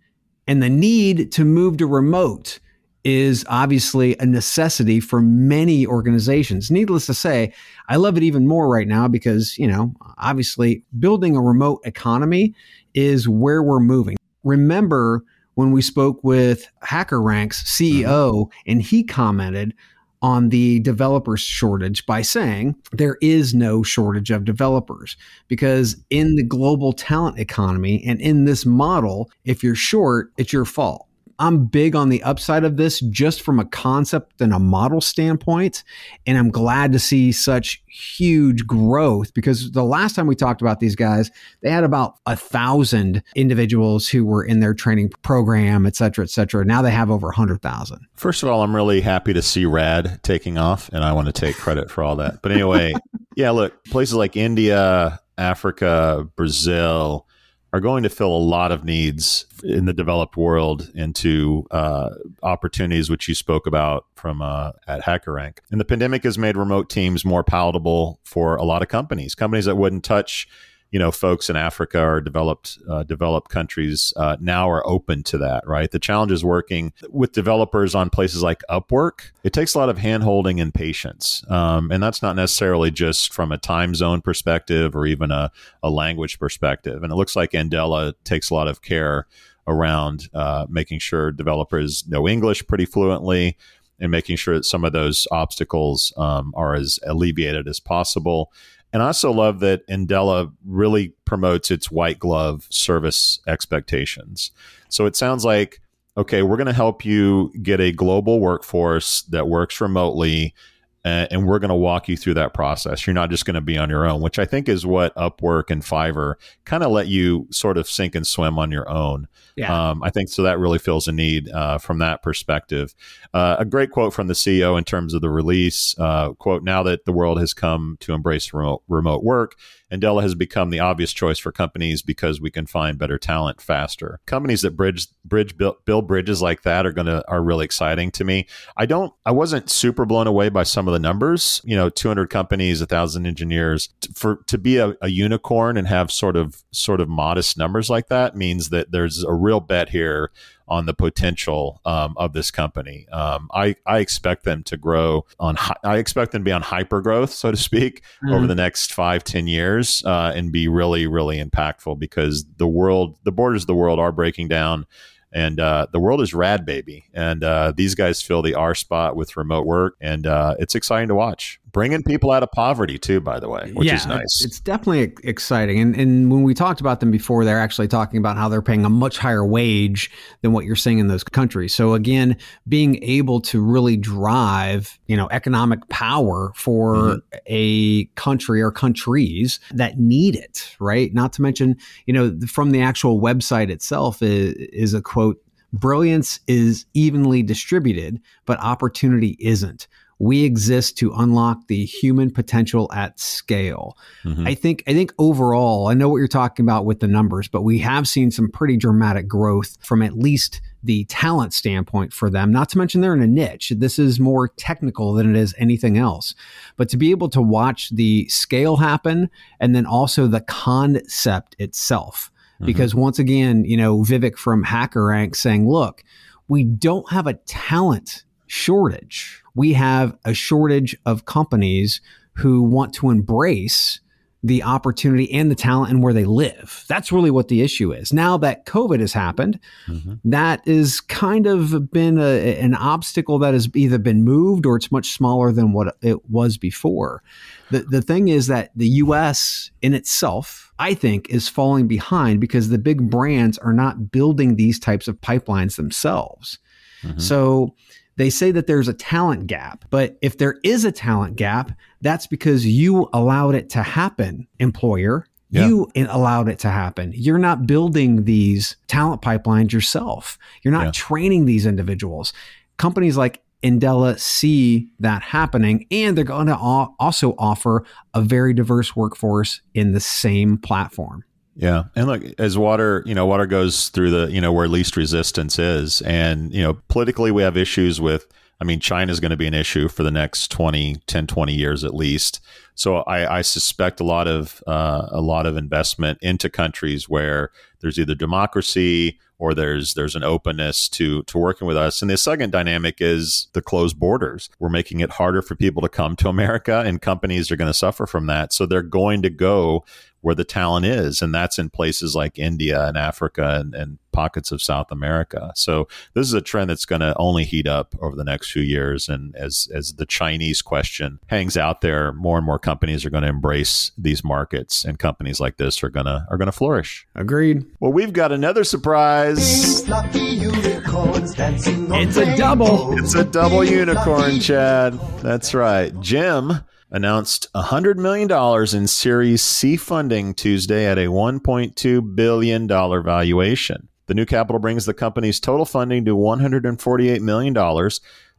[0.46, 2.58] And the need to move to remote
[3.04, 6.70] is obviously a necessity for many organizations.
[6.70, 7.52] Needless to say,
[7.88, 12.54] I love it even more right now because, you know, obviously building a remote economy
[12.94, 14.16] is where we're moving.
[14.44, 18.70] Remember when we spoke with HackerRank's CEO mm-hmm.
[18.70, 19.74] and he commented
[20.22, 25.16] on the developer shortage by saying there is no shortage of developers
[25.48, 30.64] because in the global talent economy and in this model, if you're short, it's your
[30.64, 31.06] fault.
[31.42, 35.82] I'm big on the upside of this just from a concept and a model standpoint.
[36.24, 40.78] And I'm glad to see such huge growth because the last time we talked about
[40.78, 45.96] these guys, they had about a thousand individuals who were in their training program, et
[45.96, 46.64] cetera, et cetera.
[46.64, 48.06] Now they have over a hundred thousand.
[48.14, 51.32] First of all, I'm really happy to see RAD taking off and I want to
[51.32, 52.40] take credit for all that.
[52.40, 52.94] But anyway,
[53.34, 57.26] yeah, look, places like India, Africa, Brazil,
[57.72, 62.10] are going to fill a lot of needs in the developed world into uh,
[62.42, 65.58] opportunities which you spoke about from uh, at HackerRank.
[65.70, 69.34] And the pandemic has made remote teams more palatable for a lot of companies.
[69.34, 70.46] Companies that wouldn't touch
[70.92, 75.38] you know folks in Africa or developed uh, developed countries uh, now are open to
[75.38, 75.66] that.
[75.66, 79.32] Right, the challenge is working with developers on places like Upwork.
[79.42, 83.50] It takes a lot of handholding and patience, um, and that's not necessarily just from
[83.50, 85.50] a time zone perspective or even a,
[85.82, 87.02] a language perspective.
[87.02, 89.26] And it looks like Andela takes a lot of care
[89.66, 93.56] around uh, making sure developers know English pretty fluently
[94.00, 98.52] and making sure that some of those obstacles um, are as alleviated as possible.
[98.92, 104.50] And I also love that Andela really promotes its white glove service expectations.
[104.88, 105.80] So it sounds like,
[106.16, 110.54] okay, we're going to help you get a global workforce that works remotely
[111.04, 113.06] and we're going to walk you through that process.
[113.06, 115.70] You're not just going to be on your own, which I think is what Upwork
[115.70, 116.34] and Fiverr
[116.64, 119.26] kind of let you sort of sink and swim on your own.
[119.56, 119.90] Yeah.
[119.90, 120.42] Um, I think so.
[120.42, 122.94] That really fills a need uh, from that perspective.
[123.34, 126.82] Uh, a great quote from the CEO in terms of the release uh, quote: "Now
[126.84, 129.56] that the world has come to embrace remote, remote work,
[129.92, 134.20] Andela has become the obvious choice for companies because we can find better talent faster.
[134.26, 138.46] Companies that bridge bridge build, bridges like that are gonna are really exciting to me.
[138.76, 139.12] I don't.
[139.26, 141.60] I wasn't super blown away by some of the numbers.
[141.64, 143.90] You know, 200 companies, a thousand engineers.
[144.14, 148.08] For to be a, a unicorn and have sort of sort of modest numbers like
[148.08, 150.30] that means that there's a real bet here
[150.72, 153.06] on the potential um, of this company.
[153.12, 155.56] Um, I, I expect them to grow on.
[155.84, 158.32] I expect them to be on hyper growth, so to speak, mm-hmm.
[158.34, 163.18] over the next five ten years, uh, and be really really impactful because the world,
[163.24, 164.86] the borders of the world, are breaking down.
[165.34, 167.06] And uh, the world is rad, baby.
[167.14, 171.08] And uh, these guys fill the R spot with remote work, and uh, it's exciting
[171.08, 174.44] to watch bringing people out of poverty too by the way which yeah, is nice.
[174.44, 175.80] it's definitely exciting.
[175.80, 178.84] And, and when we talked about them before they're actually talking about how they're paying
[178.84, 180.10] a much higher wage
[180.42, 181.74] than what you're seeing in those countries.
[181.74, 182.36] So again
[182.68, 187.36] being able to really drive you know economic power for mm-hmm.
[187.46, 191.12] a country or countries that need it right?
[191.14, 196.38] Not to mention you know from the actual website itself is, is a quote brilliance
[196.46, 199.88] is evenly distributed but opportunity isn't
[200.22, 203.98] we exist to unlock the human potential at scale.
[204.22, 204.46] Mm-hmm.
[204.46, 207.62] I think I think overall, I know what you're talking about with the numbers, but
[207.62, 212.52] we have seen some pretty dramatic growth from at least the talent standpoint for them.
[212.52, 213.72] Not to mention they're in a niche.
[213.76, 216.36] This is more technical than it is anything else.
[216.76, 222.30] But to be able to watch the scale happen and then also the concept itself.
[222.54, 222.66] Mm-hmm.
[222.66, 226.04] Because once again, you know, Vivek from HackerRank saying, look,
[226.46, 228.22] we don't have a talent
[228.56, 229.42] shortage.
[229.54, 232.02] We have a shortage of companies
[232.34, 233.98] who want to embrace
[234.44, 236.84] the opportunity and the talent and where they live.
[236.86, 238.12] That's really what the issue is.
[238.12, 240.18] Now that COVID has happened, Mhm.
[240.24, 244.92] that is kind of been a, an obstacle that has either been moved or it's
[244.92, 247.22] much smaller than what it was before.
[247.70, 252.68] The, the thing is that the US in itself, I think, is falling behind because
[252.68, 256.58] the big brands are not building these types of pipelines themselves.
[257.04, 257.20] Mhm.
[257.20, 257.74] So
[258.16, 262.26] they say that there's a talent gap, but if there is a talent gap, that's
[262.26, 265.26] because you allowed it to happen, employer.
[265.50, 265.66] Yeah.
[265.66, 267.12] You allowed it to happen.
[267.14, 270.38] You're not building these talent pipelines yourself.
[270.62, 270.90] You're not Yeah.
[270.92, 272.32] training these individuals.
[272.78, 278.96] Companies like Andela see that happening, and they're going to also offer a very diverse
[278.96, 281.22] workforce in the same platform.
[281.54, 284.96] Yeah, and look, as water, you know, water goes through the, you know, where least
[284.96, 288.26] resistance is, and you know, politically we have issues with.
[288.60, 291.52] I mean, China is going to be an issue for the next 20, 10, 20
[291.52, 292.38] years at least.
[292.76, 297.50] So I, I suspect a lot of uh, a lot of investment into countries where
[297.80, 302.00] there's either democracy or there's there's an openness to to working with us.
[302.00, 304.48] And the second dynamic is the closed borders.
[304.60, 307.74] We're making it harder for people to come to America, and companies are going to
[307.74, 308.52] suffer from that.
[308.52, 309.84] So they're going to go
[310.22, 314.52] where the talent is, and that's in places like India and Africa and, and pockets
[314.52, 315.52] of South America.
[315.56, 318.62] So this is a trend that's going to only heat up over the next few
[318.62, 319.08] years.
[319.08, 323.24] And as as the Chinese question hangs out there, more and more companies are going
[323.24, 327.06] to embrace these markets, and companies like this are gonna are gonna flourish.
[327.14, 327.64] Agreed.
[327.80, 329.82] Well, we've got another surprise.
[329.82, 332.96] Pink fluffy unicorns dancing on It's a double.
[332.98, 334.94] It's a double unicorn, Chad.
[335.20, 335.98] That's right.
[336.00, 338.30] Gem announced $100 million
[338.76, 343.88] in Series C funding Tuesday at a $1.2 billion valuation.
[344.06, 347.90] The new capital brings the company's total funding to $148 million.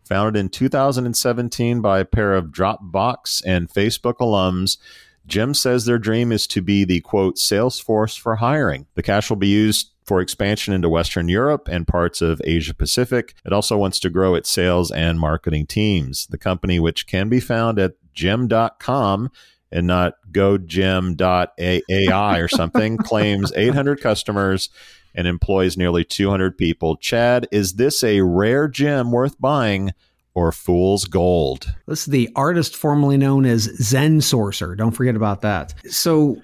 [0.07, 4.77] Founded in 2017 by a pair of Dropbox and Facebook alums,
[5.25, 8.85] Gem says their dream is to be the quote Salesforce for hiring.
[8.93, 13.33] The cash will be used for expansion into Western Europe and parts of Asia Pacific.
[13.45, 16.27] It also wants to grow its sales and marketing teams.
[16.27, 19.31] The company, which can be found at gem.com
[19.71, 24.69] and not gogem.ai or something, claims 800 customers
[25.15, 26.97] and employs nearly 200 people.
[26.97, 29.91] Chad, is this a rare gem worth buying
[30.33, 31.73] or fool's gold?
[31.87, 34.75] This is the artist formerly known as ZenSourcer.
[34.77, 35.73] Don't forget about that.
[35.89, 36.41] So,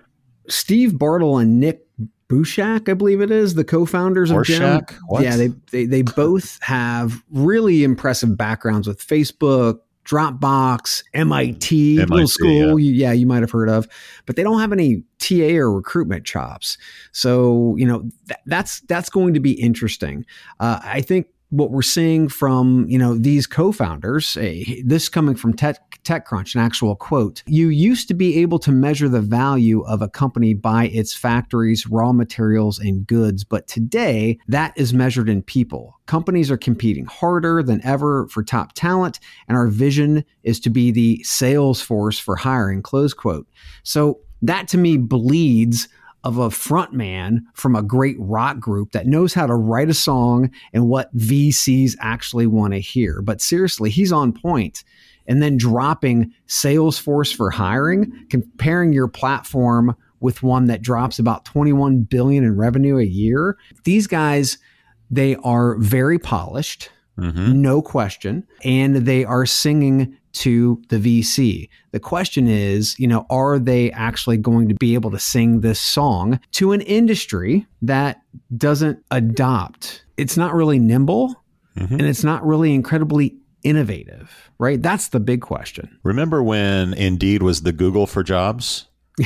[0.47, 1.85] Steve Bartel and Nick
[2.29, 4.81] Bushak, I believe it is, the co-founders of Gem.
[5.19, 12.27] Yeah, they, they they both have really impressive backgrounds with Facebook, Dropbox, MIT, little MIT,
[12.27, 12.79] school.
[12.79, 13.87] You, yeah, you might have heard of,
[14.25, 16.77] but they don't have any TA or recruitment chops.
[17.11, 20.25] So you know th- that's that's going to be interesting.
[20.59, 24.37] Uh, I think what we're seeing from you know these co-founders
[24.83, 29.09] this coming from tech techcrunch an actual quote you used to be able to measure
[29.09, 34.73] the value of a company by its factories raw materials and goods but today that
[34.75, 35.99] is measured in people.
[36.05, 40.91] Companies are competing harder than ever for top talent and our vision is to be
[40.91, 43.47] the Salesforce for hiring close quote.
[43.83, 45.87] So that to me bleeds
[46.23, 49.93] of a front man from a great rock group that knows how to write a
[49.93, 53.21] song and what VCs actually want to hear.
[53.21, 54.83] But seriously, he's on point.
[55.27, 62.01] And then dropping Salesforce for hiring, comparing your platform with one that drops about 21
[62.01, 63.55] billion in revenue a year.
[63.83, 64.57] These guys,
[65.09, 67.61] they are very polished, Mm-hmm.
[67.61, 71.69] no question, and they are singing to the VC.
[71.91, 75.79] The question is, you know, are they actually going to be able to sing this
[75.79, 78.21] song to an industry that
[78.57, 80.03] doesn't adopt?
[80.17, 81.35] It's not really nimble
[81.77, 81.91] Mhm.
[81.91, 84.81] and it's not really incredibly innovative, right?
[84.81, 85.97] That's the big question.
[86.03, 88.85] Remember when Indeed was the Google for jobs?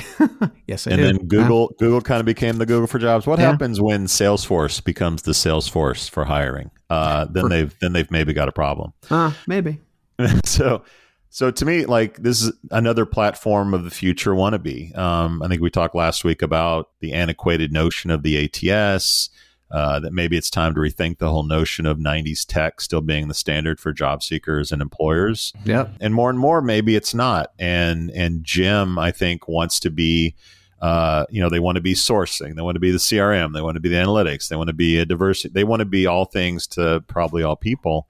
[0.67, 1.03] Yes, I and do.
[1.05, 3.27] then Google Google kind of became the Google for jobs.
[3.27, 3.51] What Yeah.
[3.51, 6.71] happens when Salesforce becomes the Salesforce for hiring?
[6.89, 8.93] Uh, then For- they've then they've maybe got a problem.
[9.11, 9.79] Uh, maybe.
[10.45, 10.83] so
[11.29, 14.95] so to me, like this is another platform of the future wannabe.
[14.97, 19.29] Um, I think we talked last week about the antiquated notion of the ATS.
[19.71, 23.27] Uh, that maybe it's time to rethink the whole notion of 90s tech still being
[23.27, 25.95] the standard for job seekers and employers Yep.
[25.99, 30.35] and more and more maybe it's not and and gem i think wants to be
[30.79, 33.61] uh, you know they want to be sourcing they want to be the crm they
[33.63, 36.05] want to be the analytics they want to be a diversity they want to be
[36.05, 38.07] all things to probably all people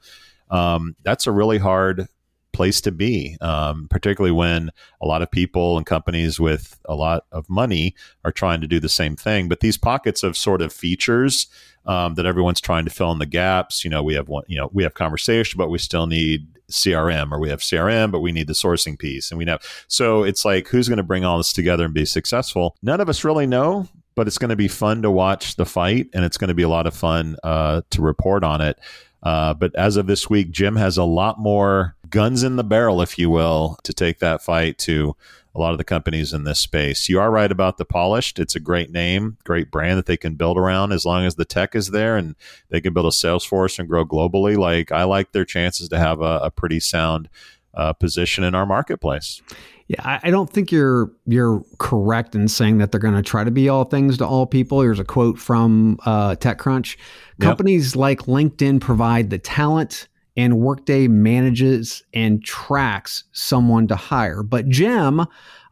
[0.54, 2.08] um, that's a really hard
[2.54, 4.70] place to be um, particularly when
[5.02, 8.80] a lot of people and companies with a lot of money are trying to do
[8.80, 11.48] the same thing but these pockets of sort of features
[11.88, 14.56] um, that everyone's trying to fill in the gaps you know we have one you
[14.56, 18.32] know we have conversation but we still need CRM or we have CRM, but we
[18.32, 19.32] need the sourcing piece.
[19.32, 19.60] And we know.
[19.88, 22.76] So it's like, who's going to bring all this together and be successful?
[22.82, 26.08] None of us really know, but it's going to be fun to watch the fight
[26.14, 28.80] and it's going to be a lot of fun uh, to report on it.
[29.24, 33.02] Uh, but as of this week, Gem has a lot more guns in the barrel,
[33.02, 35.16] if you will, to take that fight to
[35.56, 37.08] a lot of the companies in this space.
[37.10, 38.40] You are right about the polished.
[38.40, 41.46] It's a great name, great brand that they can build around as long as the
[41.46, 42.36] tech is there and
[42.70, 44.58] they can build a sales force and grow globally.
[44.58, 47.30] Like I like their chances to have a, a pretty sound
[47.76, 49.42] uh, position in our marketplace.
[49.88, 53.44] Yeah, I, I don't think you're you're correct in saying that they're going to try
[53.44, 54.82] to be all things to all people.
[54.82, 56.98] Here's a quote from uh, TechCrunch:
[57.40, 58.00] "Companies yep.
[58.00, 64.42] like LinkedIn provide the talent." and Workday manages and tracks someone to hire.
[64.42, 65.26] But Gem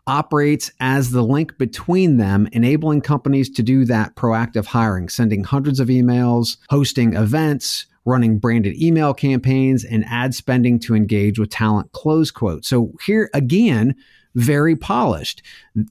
[0.08, 5.80] operates as the link between them, enabling companies to do that proactive hiring, sending hundreds
[5.80, 11.92] of emails, hosting events, running branded email campaigns, and ad spending to engage with talent.
[11.92, 12.66] Close quote.
[12.66, 13.96] So here again,
[14.34, 15.44] very polished.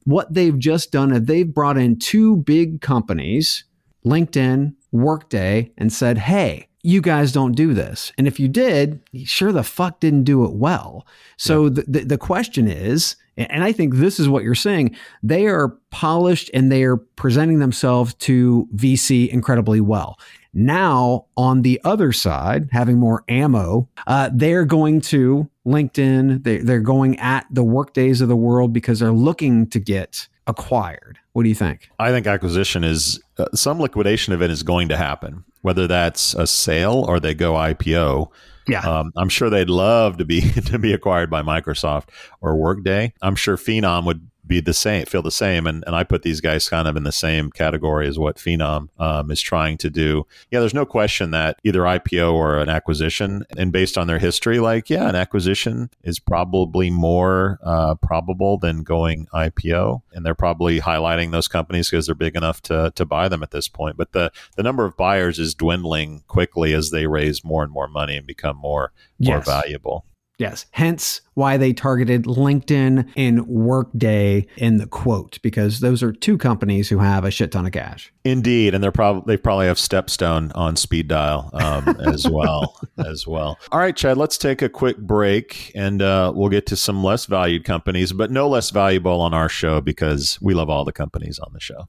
[0.04, 3.64] What they've just done is they've brought in two big companies,
[4.04, 8.10] LinkedIn, Workday, and said, hey, you guys don't do this.
[8.16, 11.06] And if you did, sure the fuck didn't do it well.
[11.36, 11.70] So yeah.
[11.70, 13.16] the, the, the question is,
[13.48, 17.58] and I think this is what you're saying, they are polished and they are presenting
[17.58, 20.18] themselves to VC incredibly well.
[20.52, 26.80] Now, on the other side, having more ammo, uh, they're going to LinkedIn, they, they're
[26.80, 31.18] going at the workdays of the world because they're looking to get acquired.
[31.32, 31.88] What do you think?
[31.98, 36.46] I think acquisition is uh, some liquidation event is going to happen, whether that's a
[36.46, 38.30] sale or they go IPO.
[38.68, 42.08] Yeah, um, I'm sure they'd love to be to be acquired by Microsoft
[42.40, 43.12] or Workday.
[43.22, 45.66] I'm sure Phenom would be the same, feel the same.
[45.66, 48.88] And, and I put these guys kind of in the same category as what Phenom
[48.98, 50.26] um, is trying to do.
[50.50, 54.58] Yeah, there's no question that either IPO or an acquisition, and based on their history,
[54.58, 60.02] like, yeah, an acquisition is probably more uh, probable than going IPO.
[60.12, 63.52] And they're probably highlighting those companies because they're big enough to, to buy them at
[63.52, 63.96] this point.
[63.96, 67.88] But the, the number of buyers is dwindling quickly as they raise more and more
[67.88, 69.46] money and become more, more yes.
[69.46, 70.04] valuable.
[70.40, 70.64] Yes.
[70.70, 76.88] Hence why they targeted LinkedIn and Workday in the quote, because those are two companies
[76.88, 78.10] who have a shit ton of cash.
[78.24, 82.80] Indeed, and they're probably they probably have Stepstone on speed dial um, as well.
[83.06, 83.58] as well.
[83.70, 84.16] All right, Chad.
[84.16, 88.30] Let's take a quick break, and uh, we'll get to some less valued companies, but
[88.30, 91.86] no less valuable on our show because we love all the companies on the show.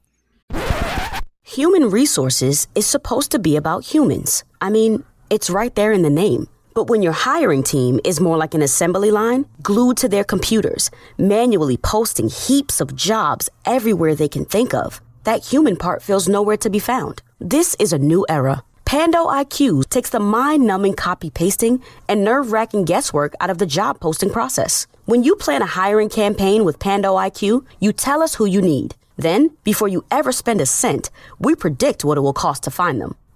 [1.42, 4.44] Human resources is supposed to be about humans.
[4.60, 6.48] I mean, it's right there in the name.
[6.74, 10.90] But when your hiring team is more like an assembly line, glued to their computers,
[11.18, 16.56] manually posting heaps of jobs everywhere they can think of, that human part feels nowhere
[16.56, 17.22] to be found.
[17.38, 18.64] This is a new era.
[18.86, 23.66] Pando IQ takes the mind numbing copy pasting and nerve wracking guesswork out of the
[23.66, 24.86] job posting process.
[25.04, 28.94] When you plan a hiring campaign with Pando IQ, you tell us who you need.
[29.16, 33.00] Then, before you ever spend a cent, we predict what it will cost to find
[33.00, 33.16] them.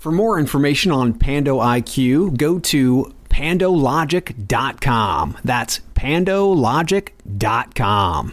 [0.00, 5.36] For more information on Pando IQ, go to pandologic.com.
[5.44, 8.32] That's pandologic.com.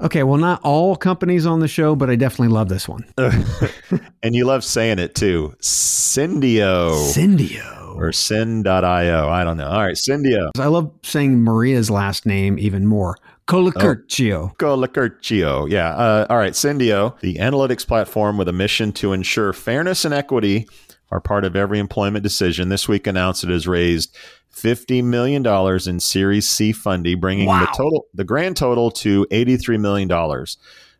[0.00, 3.12] Okay, well, not all companies on the show, but I definitely love this one.
[4.22, 5.56] and you love saying it too.
[5.60, 6.92] Syndio.
[6.92, 7.96] Syndio.
[7.96, 9.28] Or Syn.io.
[9.28, 9.66] I don't know.
[9.66, 10.50] All right, Syndio.
[10.56, 13.16] I love saying Maria's last name even more.
[13.48, 14.50] Colacurcio.
[14.50, 15.70] Oh, Colacurcio.
[15.70, 15.94] Yeah.
[15.94, 20.68] Uh, all right, Syndio, the analytics platform with a mission to ensure fairness and equity
[21.10, 22.68] are part of every employment decision.
[22.68, 24.14] This week announced it has raised
[24.54, 25.46] $50 million
[25.88, 27.60] in Series C funding, bringing wow.
[27.60, 30.08] the total, the grand total to $83 million.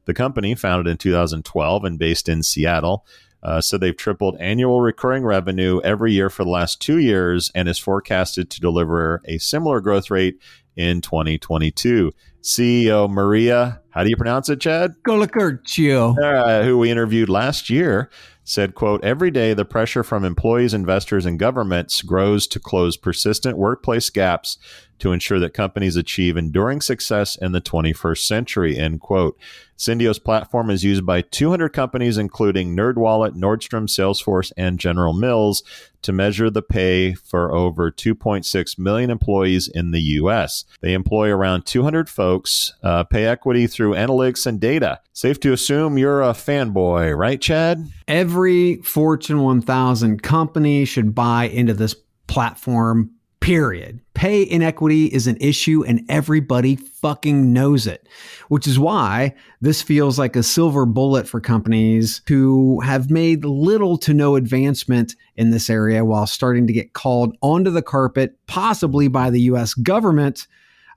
[0.06, 3.04] The company, founded in 2012 and based in Seattle,
[3.42, 7.68] uh, so they've tripled annual recurring revenue every year for the last two years and
[7.68, 10.40] is forecasted to deliver a similar growth rate
[10.76, 12.12] in 2022.
[12.42, 14.94] CEO Maria, how do you pronounce it, Chad?
[15.06, 18.10] Colacurcio, uh, who we interviewed last year,
[18.44, 23.58] said, quote, every day the pressure from employees, investors, and governments grows to close persistent
[23.58, 24.56] workplace gaps
[25.00, 29.38] to ensure that companies achieve enduring success in the 21st century, end quote.
[29.76, 35.62] Syndio's platform is used by 200 companies, including NerdWallet, Nordstrom, Salesforce, and General Mills,
[36.02, 40.64] to measure the pay for over 2.6 million employees in the U.S.
[40.80, 45.00] They employ around 200 folks, uh, pay equity through through analytics and data.
[45.12, 47.88] Safe to assume you're a fanboy, right, Chad?
[48.06, 51.94] Every Fortune 1000 company should buy into this
[52.26, 53.12] platform
[53.48, 53.98] period.
[54.12, 58.06] Pay inequity is an issue and everybody fucking knows it,
[58.48, 63.96] which is why this feels like a silver bullet for companies who have made little
[63.96, 69.08] to no advancement in this area while starting to get called onto the carpet, possibly
[69.08, 70.46] by the US government,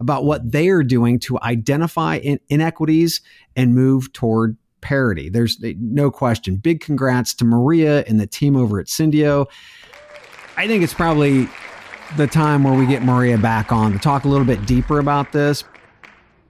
[0.01, 3.21] about what they are doing to identify in- inequities
[3.55, 5.29] and move toward parity.
[5.29, 6.57] There's eh, no question.
[6.57, 9.45] Big congrats to Maria and the team over at Syndio.
[10.57, 11.47] I think it's probably
[12.17, 15.31] the time where we get Maria back on to talk a little bit deeper about
[15.31, 15.63] this.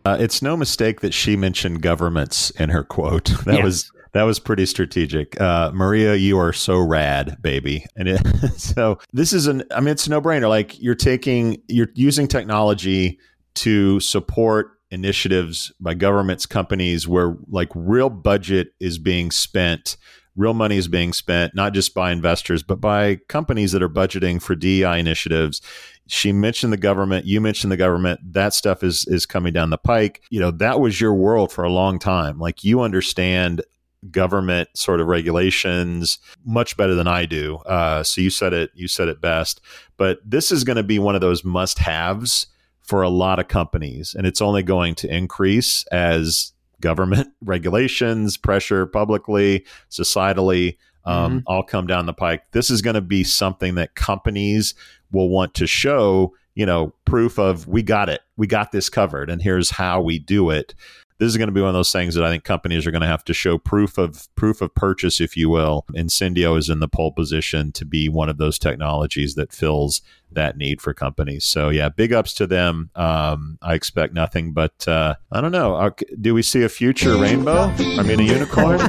[0.03, 3.29] Uh, it's no mistake that she mentioned governments in her quote.
[3.45, 3.63] That Yes.
[3.63, 5.39] was that was pretty strategic.
[5.39, 7.85] Uh, Maria, you are so rad, baby.
[7.95, 8.19] And it,
[8.57, 9.63] so this is an.
[9.73, 10.49] I mean, it's a no brainer.
[10.49, 13.19] Like you're taking, you're using technology
[13.55, 19.95] to support initiatives by governments, companies where like real budget is being spent.
[20.35, 24.41] Real money is being spent, not just by investors, but by companies that are budgeting
[24.41, 25.61] for DEI initiatives.
[26.07, 28.19] She mentioned the government you mentioned the government.
[28.33, 30.21] That stuff is is coming down the pike.
[30.29, 32.39] You know that was your world for a long time.
[32.39, 33.61] Like you understand
[34.09, 37.57] government sort of regulations much better than i do.
[37.67, 39.61] Uh, so you said it you said it best.
[39.97, 42.47] But this is going to be one of those must haves
[42.81, 46.50] for a lot of companies and it's only going to increase as
[46.81, 52.43] government regulations pressure publicly societally um, all come down the pike.
[52.51, 54.73] This is going to be something that companies
[55.11, 59.29] will want to show, you know, proof of we got it, we got this covered,
[59.29, 60.75] and here's how we do it.
[61.21, 63.03] This is going to be one of those things that I think companies are going
[63.03, 65.85] to have to show proof of proof of purchase, if you will.
[65.93, 70.01] And Syndio is in the pole position to be one of those technologies that fills
[70.31, 71.45] that need for companies.
[71.45, 72.89] So yeah, big ups to them.
[72.95, 75.75] Um, I expect nothing, but uh, I don't know.
[75.75, 77.71] Uh, Do we see a future rainbow?
[77.77, 78.79] I mean, a unicorn.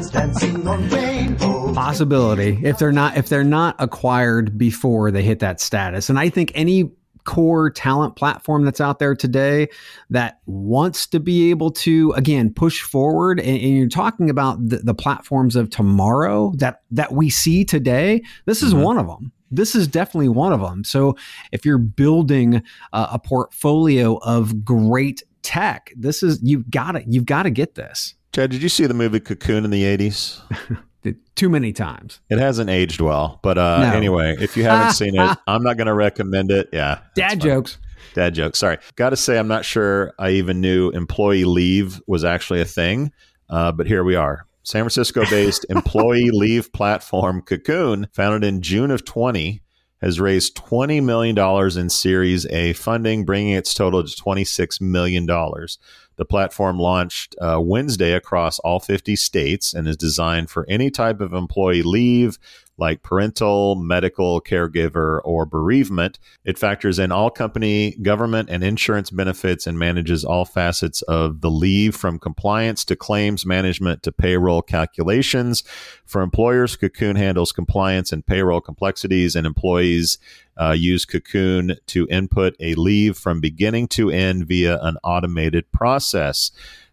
[1.74, 6.28] possibility if they're not if they're not acquired before they hit that status and i
[6.28, 6.92] think any
[7.24, 9.68] core talent platform that's out there today
[10.10, 13.40] that wants to be able to again push forward.
[13.40, 18.22] And, and you're talking about the, the platforms of tomorrow that that we see today.
[18.46, 21.14] This is one of them this is definitely one of them so
[21.52, 22.62] if you're building
[22.94, 27.74] uh, a portfolio of great tech this is you've got to you've got to get
[27.74, 28.14] this.
[28.32, 30.40] Chad, did you see the movie Cocoon in the eighties?
[31.34, 33.96] too many times It hasn't aged well, but uh, No.
[33.96, 36.68] anyway, if you haven't seen it, I'm not going to recommend it.
[36.72, 37.40] Yeah, dad fine.
[37.40, 37.78] jokes
[38.14, 38.58] Dad jokes.
[38.58, 42.64] Sorry, got to say, I'm not sure I even knew employee leave was actually a
[42.66, 43.10] thing,
[43.48, 44.46] uh, but here we are.
[44.64, 49.62] San Francisco-based employee leave platform Cocoon, founded in June of 20,
[50.02, 55.24] has raised 20 million dollars in Series A funding, bringing its total to 26 million
[55.26, 55.78] dollars.
[56.16, 61.20] The platform launched uh, Wednesday across all 50 states and is designed for any type
[61.20, 62.38] of employee leave,
[62.78, 66.18] like parental, medical, caregiver, or bereavement.
[66.44, 71.50] It factors in all company, government, and insurance benefits and manages all facets of the
[71.50, 75.62] leave from compliance to claims management to payroll calculations.
[76.06, 80.18] For employers, Cocoon handles compliance and payroll complexities, and employees
[80.56, 86.50] uh, use Cocoon to input a leave from beginning to end via an automated process.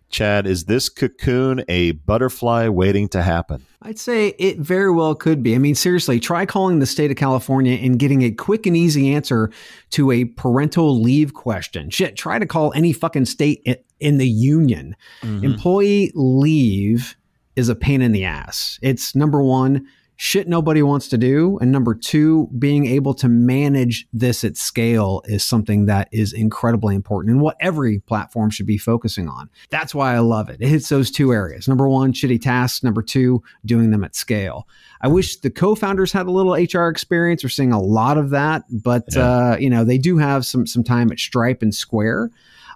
[0.09, 3.65] Chad, is this cocoon a butterfly waiting to happen?
[3.81, 5.53] I'd say it very well could be.
[5.53, 9.13] I mean, seriously, try calling the state of California and getting a quick and easy
[9.13, 9.51] answer
[9.91, 11.89] to a parental leave question.
[11.91, 14.95] Shit, try to call any fucking state in the union.
[15.21, 17.15] Employee leave
[17.55, 18.79] is a pain in the ass.
[18.81, 19.87] It's number one,
[20.21, 21.57] shit nobody wants to do.
[21.61, 26.93] And number two, being able to manage this at scale is something that is incredibly
[26.93, 29.49] important and what every platform should be focusing on.
[29.69, 30.57] That's why I love it.
[30.59, 31.69] It hits those two areas.
[31.69, 32.83] Number one, shitty tasks.
[32.83, 34.67] Number two, doing them at scale.
[34.99, 37.41] I wish the co-founders had a little HR experience.
[37.41, 39.21] We're seeing a lot of that, but Yeah.
[39.21, 42.31] uh, you know, they do have some some time at Stripe and Square.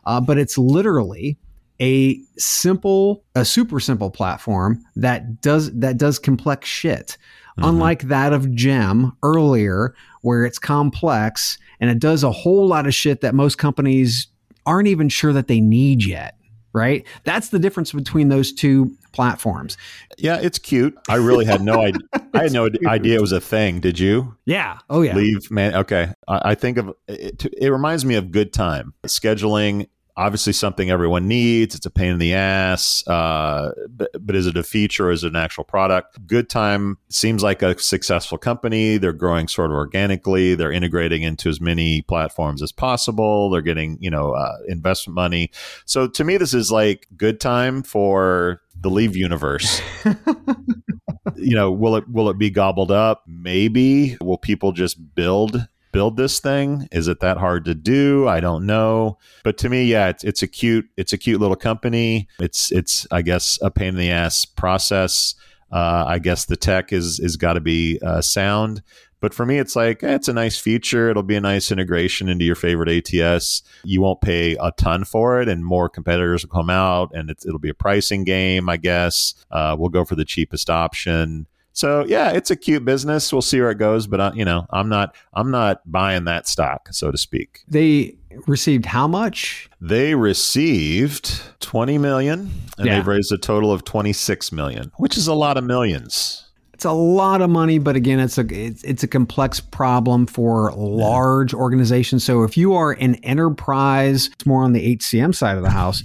[0.05, 1.37] Uh, but it's literally
[1.83, 7.17] a simple, a super simple platform that does that does complex shit.
[7.59, 7.69] Mm-hmm.
[7.69, 12.93] Unlike that of Gem earlier, where it's complex and it does a whole lot of
[12.95, 14.27] shit that most companies
[14.65, 16.37] aren't even sure that they need yet.
[16.71, 17.05] Right?
[17.25, 19.77] That's the difference between those two platforms.
[20.17, 20.97] Yeah, it's cute.
[21.07, 22.01] I really had no idea.
[22.33, 23.79] I had no idea it was a thing.
[23.79, 24.35] Did you?
[24.45, 24.79] Yeah.
[24.89, 25.15] Oh yeah.
[25.15, 25.75] Leave, man.
[25.75, 26.11] Okay.
[26.27, 27.45] I, I think of it.
[27.45, 29.87] It reminds me of GoodTime scheduling.
[30.15, 31.73] Obviously something everyone needs.
[31.73, 35.23] It's a pain in the ass, uh, but, but is it a feature or is
[35.23, 36.27] it an actual product?
[36.27, 38.97] GoodTime seems like a successful company.
[38.97, 40.53] They're growing sort of organically.
[40.53, 43.49] They're integrating into as many platforms as possible.
[43.49, 45.51] They're getting you know uh, investment money.
[45.85, 49.81] So to me, this is like GoodTime for the Leave universe.
[51.35, 53.23] you know, will it will it be gobbled up?
[53.27, 54.17] Maybe.
[54.21, 56.89] Will people just build build this thing?
[56.91, 58.27] Is it that hard to do?
[58.27, 59.17] I don't know.
[59.43, 62.27] But to me, yeah, it's, it's a cute it's a cute little company.
[62.39, 65.35] It's it's I guess a pain in the ass process.
[65.71, 68.83] Uh, I guess the tech is is got to be uh, sound.
[69.23, 71.09] But for me, it's like eh, it's a nice feature.
[71.09, 73.63] It'll be a nice integration into your favorite ATS.
[73.85, 77.57] You won't pay a ton for it, and more competitors will come out, and it'll
[77.57, 79.33] be a pricing game, I guess.
[79.49, 81.47] Uh, we'll go for the cheapest option.
[81.73, 83.33] So yeah, it's a cute business.
[83.33, 86.47] We'll see where it goes, but uh, you know, I'm not I'm not buying that
[86.47, 87.61] stock, so to speak.
[87.67, 88.15] They
[88.47, 89.69] received how much?
[89.81, 92.95] They received 20 million and Yeah.
[92.95, 96.39] they've raised a total of 26 million, which is a lot of millions.
[96.73, 100.73] It's a lot of money, but again, it's a it's, it's a complex problem for
[100.75, 102.23] large organizations.
[102.23, 106.03] So if you are an enterprise, it's more on the HCM side of the house.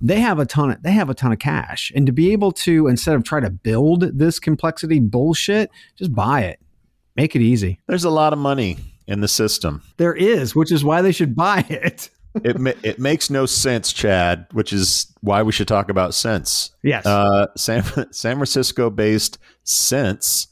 [0.00, 2.52] They have a ton of they have a ton of cash, and to be able
[2.52, 6.60] to instead of try to build this complexity bullshit, just buy it,
[7.16, 7.80] make it easy.
[7.86, 9.82] There's a lot of money in the system.
[9.96, 12.10] There is, which is why they should buy it.
[12.44, 16.70] It ma- it makes no sense, Chad, which is why we should talk about sense.
[16.84, 17.04] Yes.
[17.04, 17.82] Uh, San,
[18.12, 20.46] San Francisco based Sense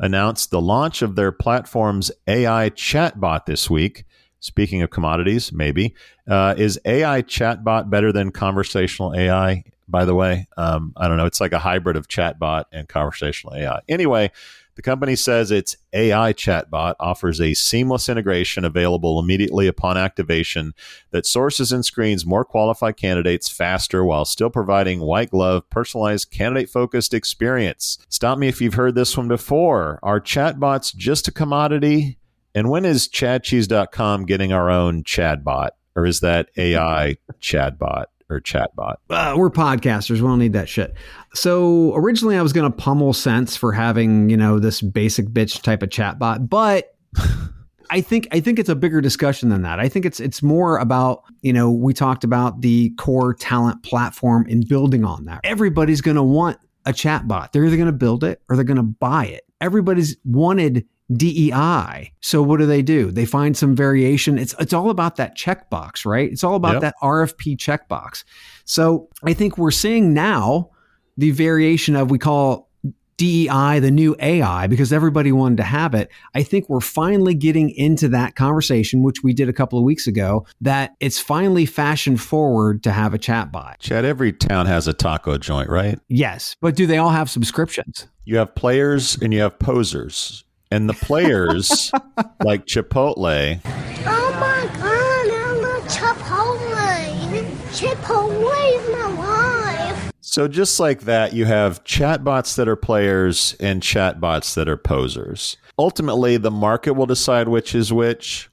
[0.00, 4.04] announced the launch of their platform's AI chatbot this week.
[4.40, 5.94] Speaking of commodities, maybe.
[6.26, 10.46] Uh, is AI chatbot better than conversational AI, by the way?
[10.56, 11.26] Um, I don't know.
[11.26, 13.80] It's like a hybrid of chatbot and conversational AI.
[13.88, 14.30] Anyway,
[14.78, 20.72] the company says its AI chatbot offers a seamless integration available immediately upon activation
[21.10, 26.70] that sources and screens more qualified candidates faster while still providing white glove, personalized, candidate
[26.70, 27.98] focused experience.
[28.08, 29.98] Stop me if you've heard this one before.
[30.04, 32.17] Are chatbots just a commodity?
[32.58, 38.96] And when is chadcheese.com getting our own Chadbot, Or is that AI chatbot or chatbot?
[39.10, 40.16] uh, we're podcasters.
[40.16, 40.94] We don't need that shit.
[41.34, 45.62] So originally, I was going to pummel Sense for having you know this basic bitch
[45.62, 46.96] type of chatbot, but
[47.90, 49.78] I think I think it's a bigger discussion than that.
[49.80, 54.46] I think it's it's more about you know we talked about the core talent platform
[54.50, 55.40] and building on that.
[55.44, 57.52] Everybody's going to want a chatbot.
[57.52, 59.44] They're either going to build it or they're going to buy it.
[59.60, 60.84] Everybody's wanted
[61.14, 62.12] DEI.
[62.20, 63.10] So what do they do?
[63.10, 64.38] They find some variation.
[64.38, 66.30] It's it's all about that checkbox, right?
[66.30, 66.80] It's all about Yep.
[66.82, 68.24] that RFP checkbox.
[68.64, 70.70] So I think we're seeing now
[71.16, 72.68] the variation of we call
[73.16, 76.08] DEI the new AI because everybody wanted to have it.
[76.34, 80.06] I think we're finally getting into that conversation, which we did a couple of weeks
[80.06, 83.78] ago, that it's finally fashion forward to have a chat chatbot.
[83.80, 85.98] Chad, every town has a taco joint, right?
[86.08, 88.06] Yes, but do they all have subscriptions?
[88.24, 90.44] you have players and you have posers.
[90.70, 91.90] And the players,
[92.44, 97.48] like Chipotle, Oh my god, I love Chipotle.
[97.72, 100.12] Chipotle is my life.
[100.20, 105.56] so just like that, you have chatbots that are players and chatbots that are posers.
[105.78, 108.50] Ultimately, the market will decide which is which,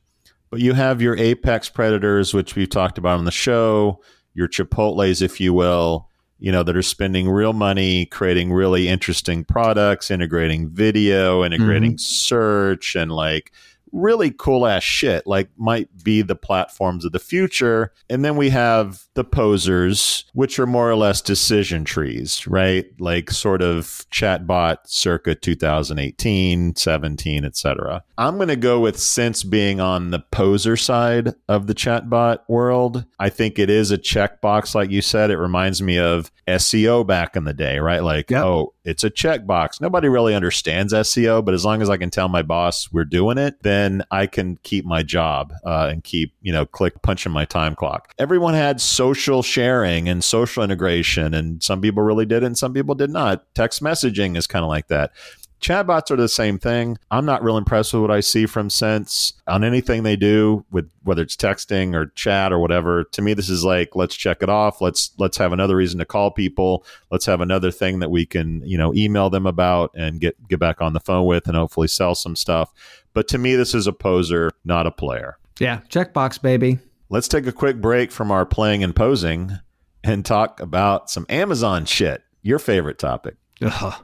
[0.52, 4.00] but you have your apex predators, which we've talked about on the show,
[4.34, 9.44] your Chipotles, if you will, you know, that are spending real money creating really interesting
[9.44, 11.98] products, integrating video, integrating mm-hmm.
[11.98, 13.52] search, and like
[13.92, 17.94] really cool ass shit, like might be the platforms of the future.
[18.10, 22.86] And then we have the posers, which are more or less decision trees, right?
[23.00, 28.04] Like sort of chatbot circa 2018, 17, etc.
[28.18, 33.06] I'm going to go with Sense being on the poser side of the chatbot world.
[33.20, 35.32] I think it is a checkbox, like you said.
[35.32, 38.04] It reminds me of SEO back in the day, right?
[38.04, 38.44] Like, Yep.
[38.44, 39.82] oh, it's a checkbox.
[39.82, 43.38] Nobody really understands SEO, but as long as I can tell my boss we're doing
[43.38, 47.46] it, then I can keep my job uh, and keep, you know, click punching my
[47.46, 48.14] time clock.
[48.20, 52.96] Everyone had social sharing and social integration, and some people really did and some people
[52.96, 53.44] did not.
[53.56, 55.12] Text messaging is kind of like that.
[55.62, 56.98] Chatbots are the same thing.
[57.10, 60.90] I'm not real impressed with what I see from Sense on anything they do with
[61.04, 63.04] whether it's texting or chat or whatever.
[63.04, 64.82] To me, this is like let's check it off.
[64.82, 66.86] Let's let's have another reason to call people.
[67.10, 70.60] Let's have another thing that we can you know email them about and get get
[70.60, 72.72] back on the phone with and hopefully sell some stuff.
[73.14, 75.38] But to me, this is a poser, not a player.
[75.60, 76.80] Yeah, checkbox, baby.
[77.10, 79.60] Let's take a quick break from our playing and posing
[80.04, 82.24] and talk about some Amazon shit.
[82.42, 83.36] Your favorite topic.
[83.62, 84.04] Ugh.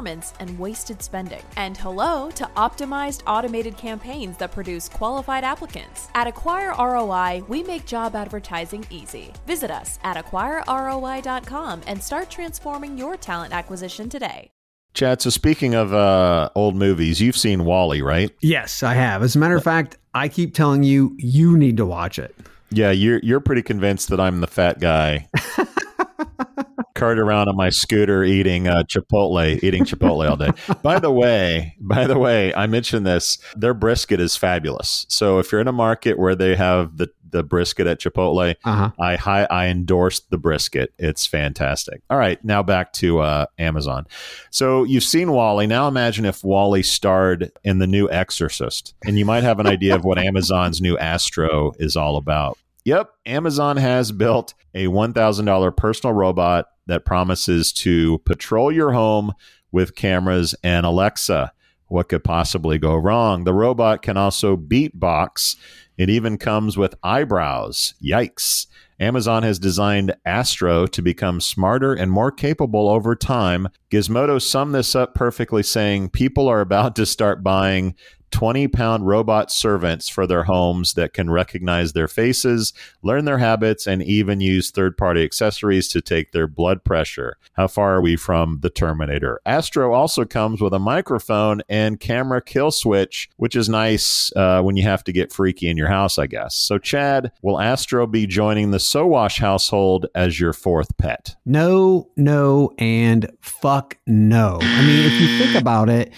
[0.07, 1.43] and wasted spending.
[1.57, 6.09] And hello to optimized automated campaigns that produce qualified applicants.
[6.15, 9.33] At Acquire ROI, we make job advertising easy.
[9.45, 14.51] Visit us at acquireroi.com and start transforming your talent acquisition today.
[14.93, 18.29] Chad, so speaking of uh, old movies, you've seen WALL-E, right?
[18.41, 19.23] Yes, I have.
[19.23, 22.35] As a matter of fact, I keep telling you, you need to watch it.
[22.71, 25.27] Yeah, you're you're pretty convinced that I'm the fat guy.
[26.93, 30.51] Cart around on my scooter eating uh, Chipotle, eating Chipotle all day.
[30.83, 33.37] by the way, by the way, I mentioned this.
[33.55, 35.05] Their brisket is fabulous.
[35.09, 38.91] So if you're in a market where they have the the brisket at Chipotle, Uh-huh.
[38.99, 40.93] I hi, I endorsed the brisket.
[40.97, 42.01] It's fantastic.
[42.09, 44.05] All right, now back to uh, Amazon.
[44.49, 45.65] So you've seen WALL-E.
[45.65, 49.95] Now imagine if WALL-E starred in the new Exorcist, and you might have an idea
[49.95, 52.57] of what Amazon's new Astro is all about.
[52.83, 59.33] Yep, Amazon has built a $1,000 personal robot that promises to patrol your home
[59.71, 61.53] with cameras and Alexa.
[61.87, 63.45] What could possibly go wrong?
[63.45, 65.55] The robot can also beatbox.
[65.97, 67.93] It even comes with eyebrows.
[68.03, 68.67] Yikes.
[68.99, 73.69] Amazon has designed Astro to become smarter and more capable over time.
[73.89, 77.95] Gizmodo summed this up perfectly, saying people are about to start buying
[78.31, 83.87] 20 pound robot servants for their homes that can recognize their faces, learn their habits,
[83.87, 87.37] and even use third party accessories to take their blood pressure.
[87.53, 89.39] How far are we from the Terminator?
[89.45, 94.77] Astro also comes with a microphone and camera kill switch, which is nice uh, when
[94.77, 96.55] you have to get freaky in your house, I guess.
[96.55, 101.35] So, Chad, will Astro be joining the Sowash household as your fourth pet?
[101.45, 104.59] No, no, and fuck no.
[104.61, 106.13] I mean, if you think about it,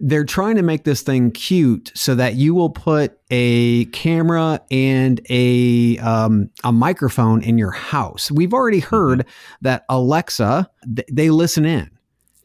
[0.00, 5.20] they're trying to make this thing cute so that you will put a camera and
[5.28, 8.30] a um, a microphone in your house.
[8.30, 9.26] We've already heard
[9.62, 11.90] that Alexa th- they listen in.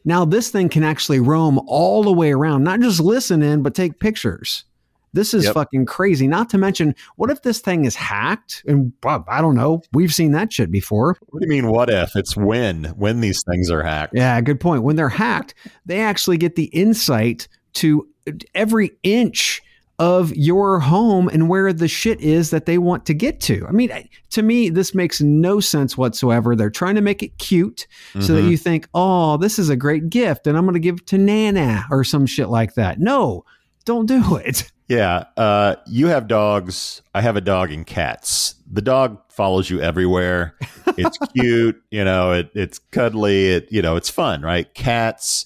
[0.05, 3.75] Now this thing can actually roam all the way around, not just listen in, but
[3.75, 4.65] take pictures.
[5.13, 5.53] This is Yep.
[5.53, 6.27] fucking crazy.
[6.27, 8.63] Not to mention, what if this thing is hacked?
[8.67, 9.81] And well, I don't know.
[9.93, 11.17] We've seen that shit before.
[11.29, 12.15] What do you mean, what if?
[12.15, 14.13] It's when, when these things are hacked.
[14.15, 14.83] Yeah, good point.
[14.83, 15.53] When they're hacked,
[15.85, 18.07] they actually get the insight to
[18.55, 19.61] every inch
[19.99, 23.63] of your home and where the shit is that they want to get to.
[23.67, 23.91] I mean,
[24.31, 26.55] to me, this makes no sense whatsoever.
[26.55, 27.85] They're trying to make it cute
[28.19, 28.49] so that Mhm.
[28.49, 31.19] you think, oh, this is a great gift and I'm going to give it to
[31.19, 32.99] Nana or some shit like that.
[32.99, 33.45] No,
[33.85, 34.71] don't do it.
[34.87, 37.01] Yeah, uh, you have dogs.
[37.15, 38.55] I have a dog and cats.
[38.71, 40.55] The dog follows you everywhere.
[40.97, 42.33] It's cute, you know.
[42.33, 43.47] It, it's cuddly.
[43.53, 44.71] It you know, it's fun, right?
[44.73, 45.45] Cats,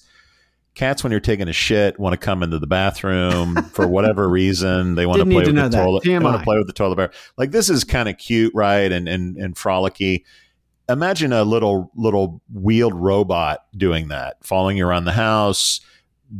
[0.74, 1.04] cats.
[1.04, 4.96] When you're taking a shit, want to come into the bathroom for whatever reason.
[4.96, 5.84] They want Didn't to play to with the that.
[5.84, 6.04] toilet.
[6.04, 7.14] They want to play with the toilet paper.
[7.36, 8.90] Like this is kind of cute, right?
[8.90, 10.24] And and and frolicky.
[10.88, 15.80] Imagine a little little wheeled robot doing that, following you around the house,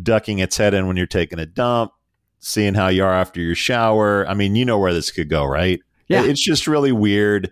[0.03, 1.93] ducking its head in when you're taking a dump,
[2.41, 4.27] seeing how you are after your shower.
[4.29, 5.81] I mean, you know where this could go, right?
[6.09, 6.25] Yeah.
[6.25, 7.51] It's just really weird.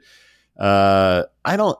[0.58, 1.78] Uh, I don't.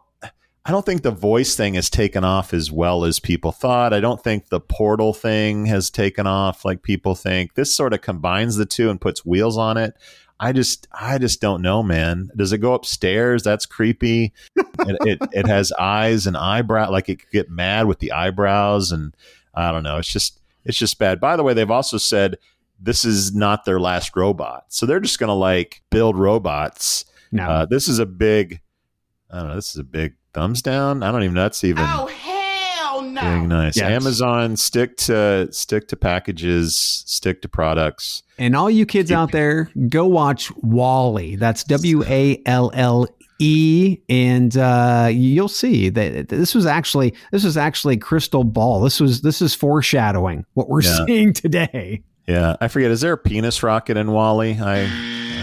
[0.69, 3.93] I don't think the voice thing has taken off as well as people thought.
[3.93, 7.55] I don't think the portal thing has taken off like people think.
[7.55, 9.95] This sort of combines the two and puts wheels on it.
[10.41, 12.31] I just, I just don't know, man.
[12.37, 13.45] Does it go upstairs?
[13.45, 14.33] That's creepy.
[14.57, 14.67] it,
[15.03, 16.91] it, it has eyes and eyebrow.
[16.91, 19.15] Like it could get mad with the eyebrows, and
[19.55, 19.99] I don't know.
[19.99, 21.21] It's just, it's just bad.
[21.21, 22.39] By the way, they've also said
[22.81, 27.05] this is not their last robot, so they're just going to like build robots.
[27.33, 27.45] No.
[27.49, 28.61] Uh, this is a big,
[29.31, 29.55] I don't know.
[29.57, 31.03] This is a big thumbs down.
[31.03, 31.43] I don't even know.
[31.43, 33.21] That's even Oh, hell no!
[33.21, 33.77] being nice.
[33.77, 33.91] Yes.
[33.91, 38.23] Amazon stick to stick to packages, stick to products.
[38.39, 41.37] And all you kids out there, go watch WALL-E.
[41.37, 43.07] That's W A L L
[43.39, 48.81] E, and uh, you'll see that this was actually this was actually crystal ball.
[48.81, 51.05] This was this is foreshadowing what we're Yeah.
[51.07, 52.03] seeing today.
[52.27, 52.91] Yeah, I forget.
[52.91, 54.59] Is there a penis rocket in WALL-E?
[54.61, 54.83] I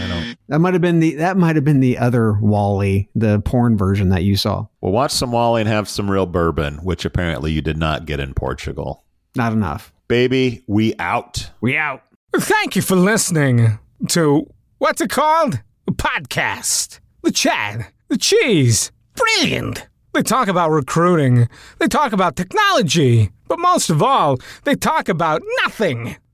[0.04, 0.36] I don't.
[0.48, 4.10] That might have been the that might have been the other WALL-E, the porn version
[4.10, 4.66] that you saw.
[4.80, 8.20] Well, watch some WALL-E and have some real bourbon, which apparently you did not get
[8.20, 9.04] in Portugal.
[9.34, 9.92] Not enough.
[10.08, 11.50] Baby, we out.
[11.60, 12.02] We out.
[12.36, 13.78] Thank you for listening
[14.08, 15.60] to what's it called?
[15.88, 17.00] A podcast.
[17.22, 17.86] The Chad.
[18.08, 18.92] The Cheese.
[19.14, 19.86] Brilliant.
[20.12, 21.48] They talk about recruiting.
[21.78, 23.30] They talk about technology.
[23.48, 26.16] But most of all, they talk about nothing.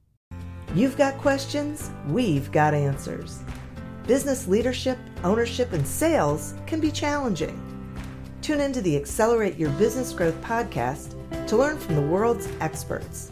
[0.76, 3.44] You've got questions, we've got answers.
[4.06, 7.62] Business leadership, ownership, and sales can be challenging.
[8.42, 11.14] Tune into the Accelerate Your Business Growth podcast
[11.48, 13.32] to learn from the world's experts.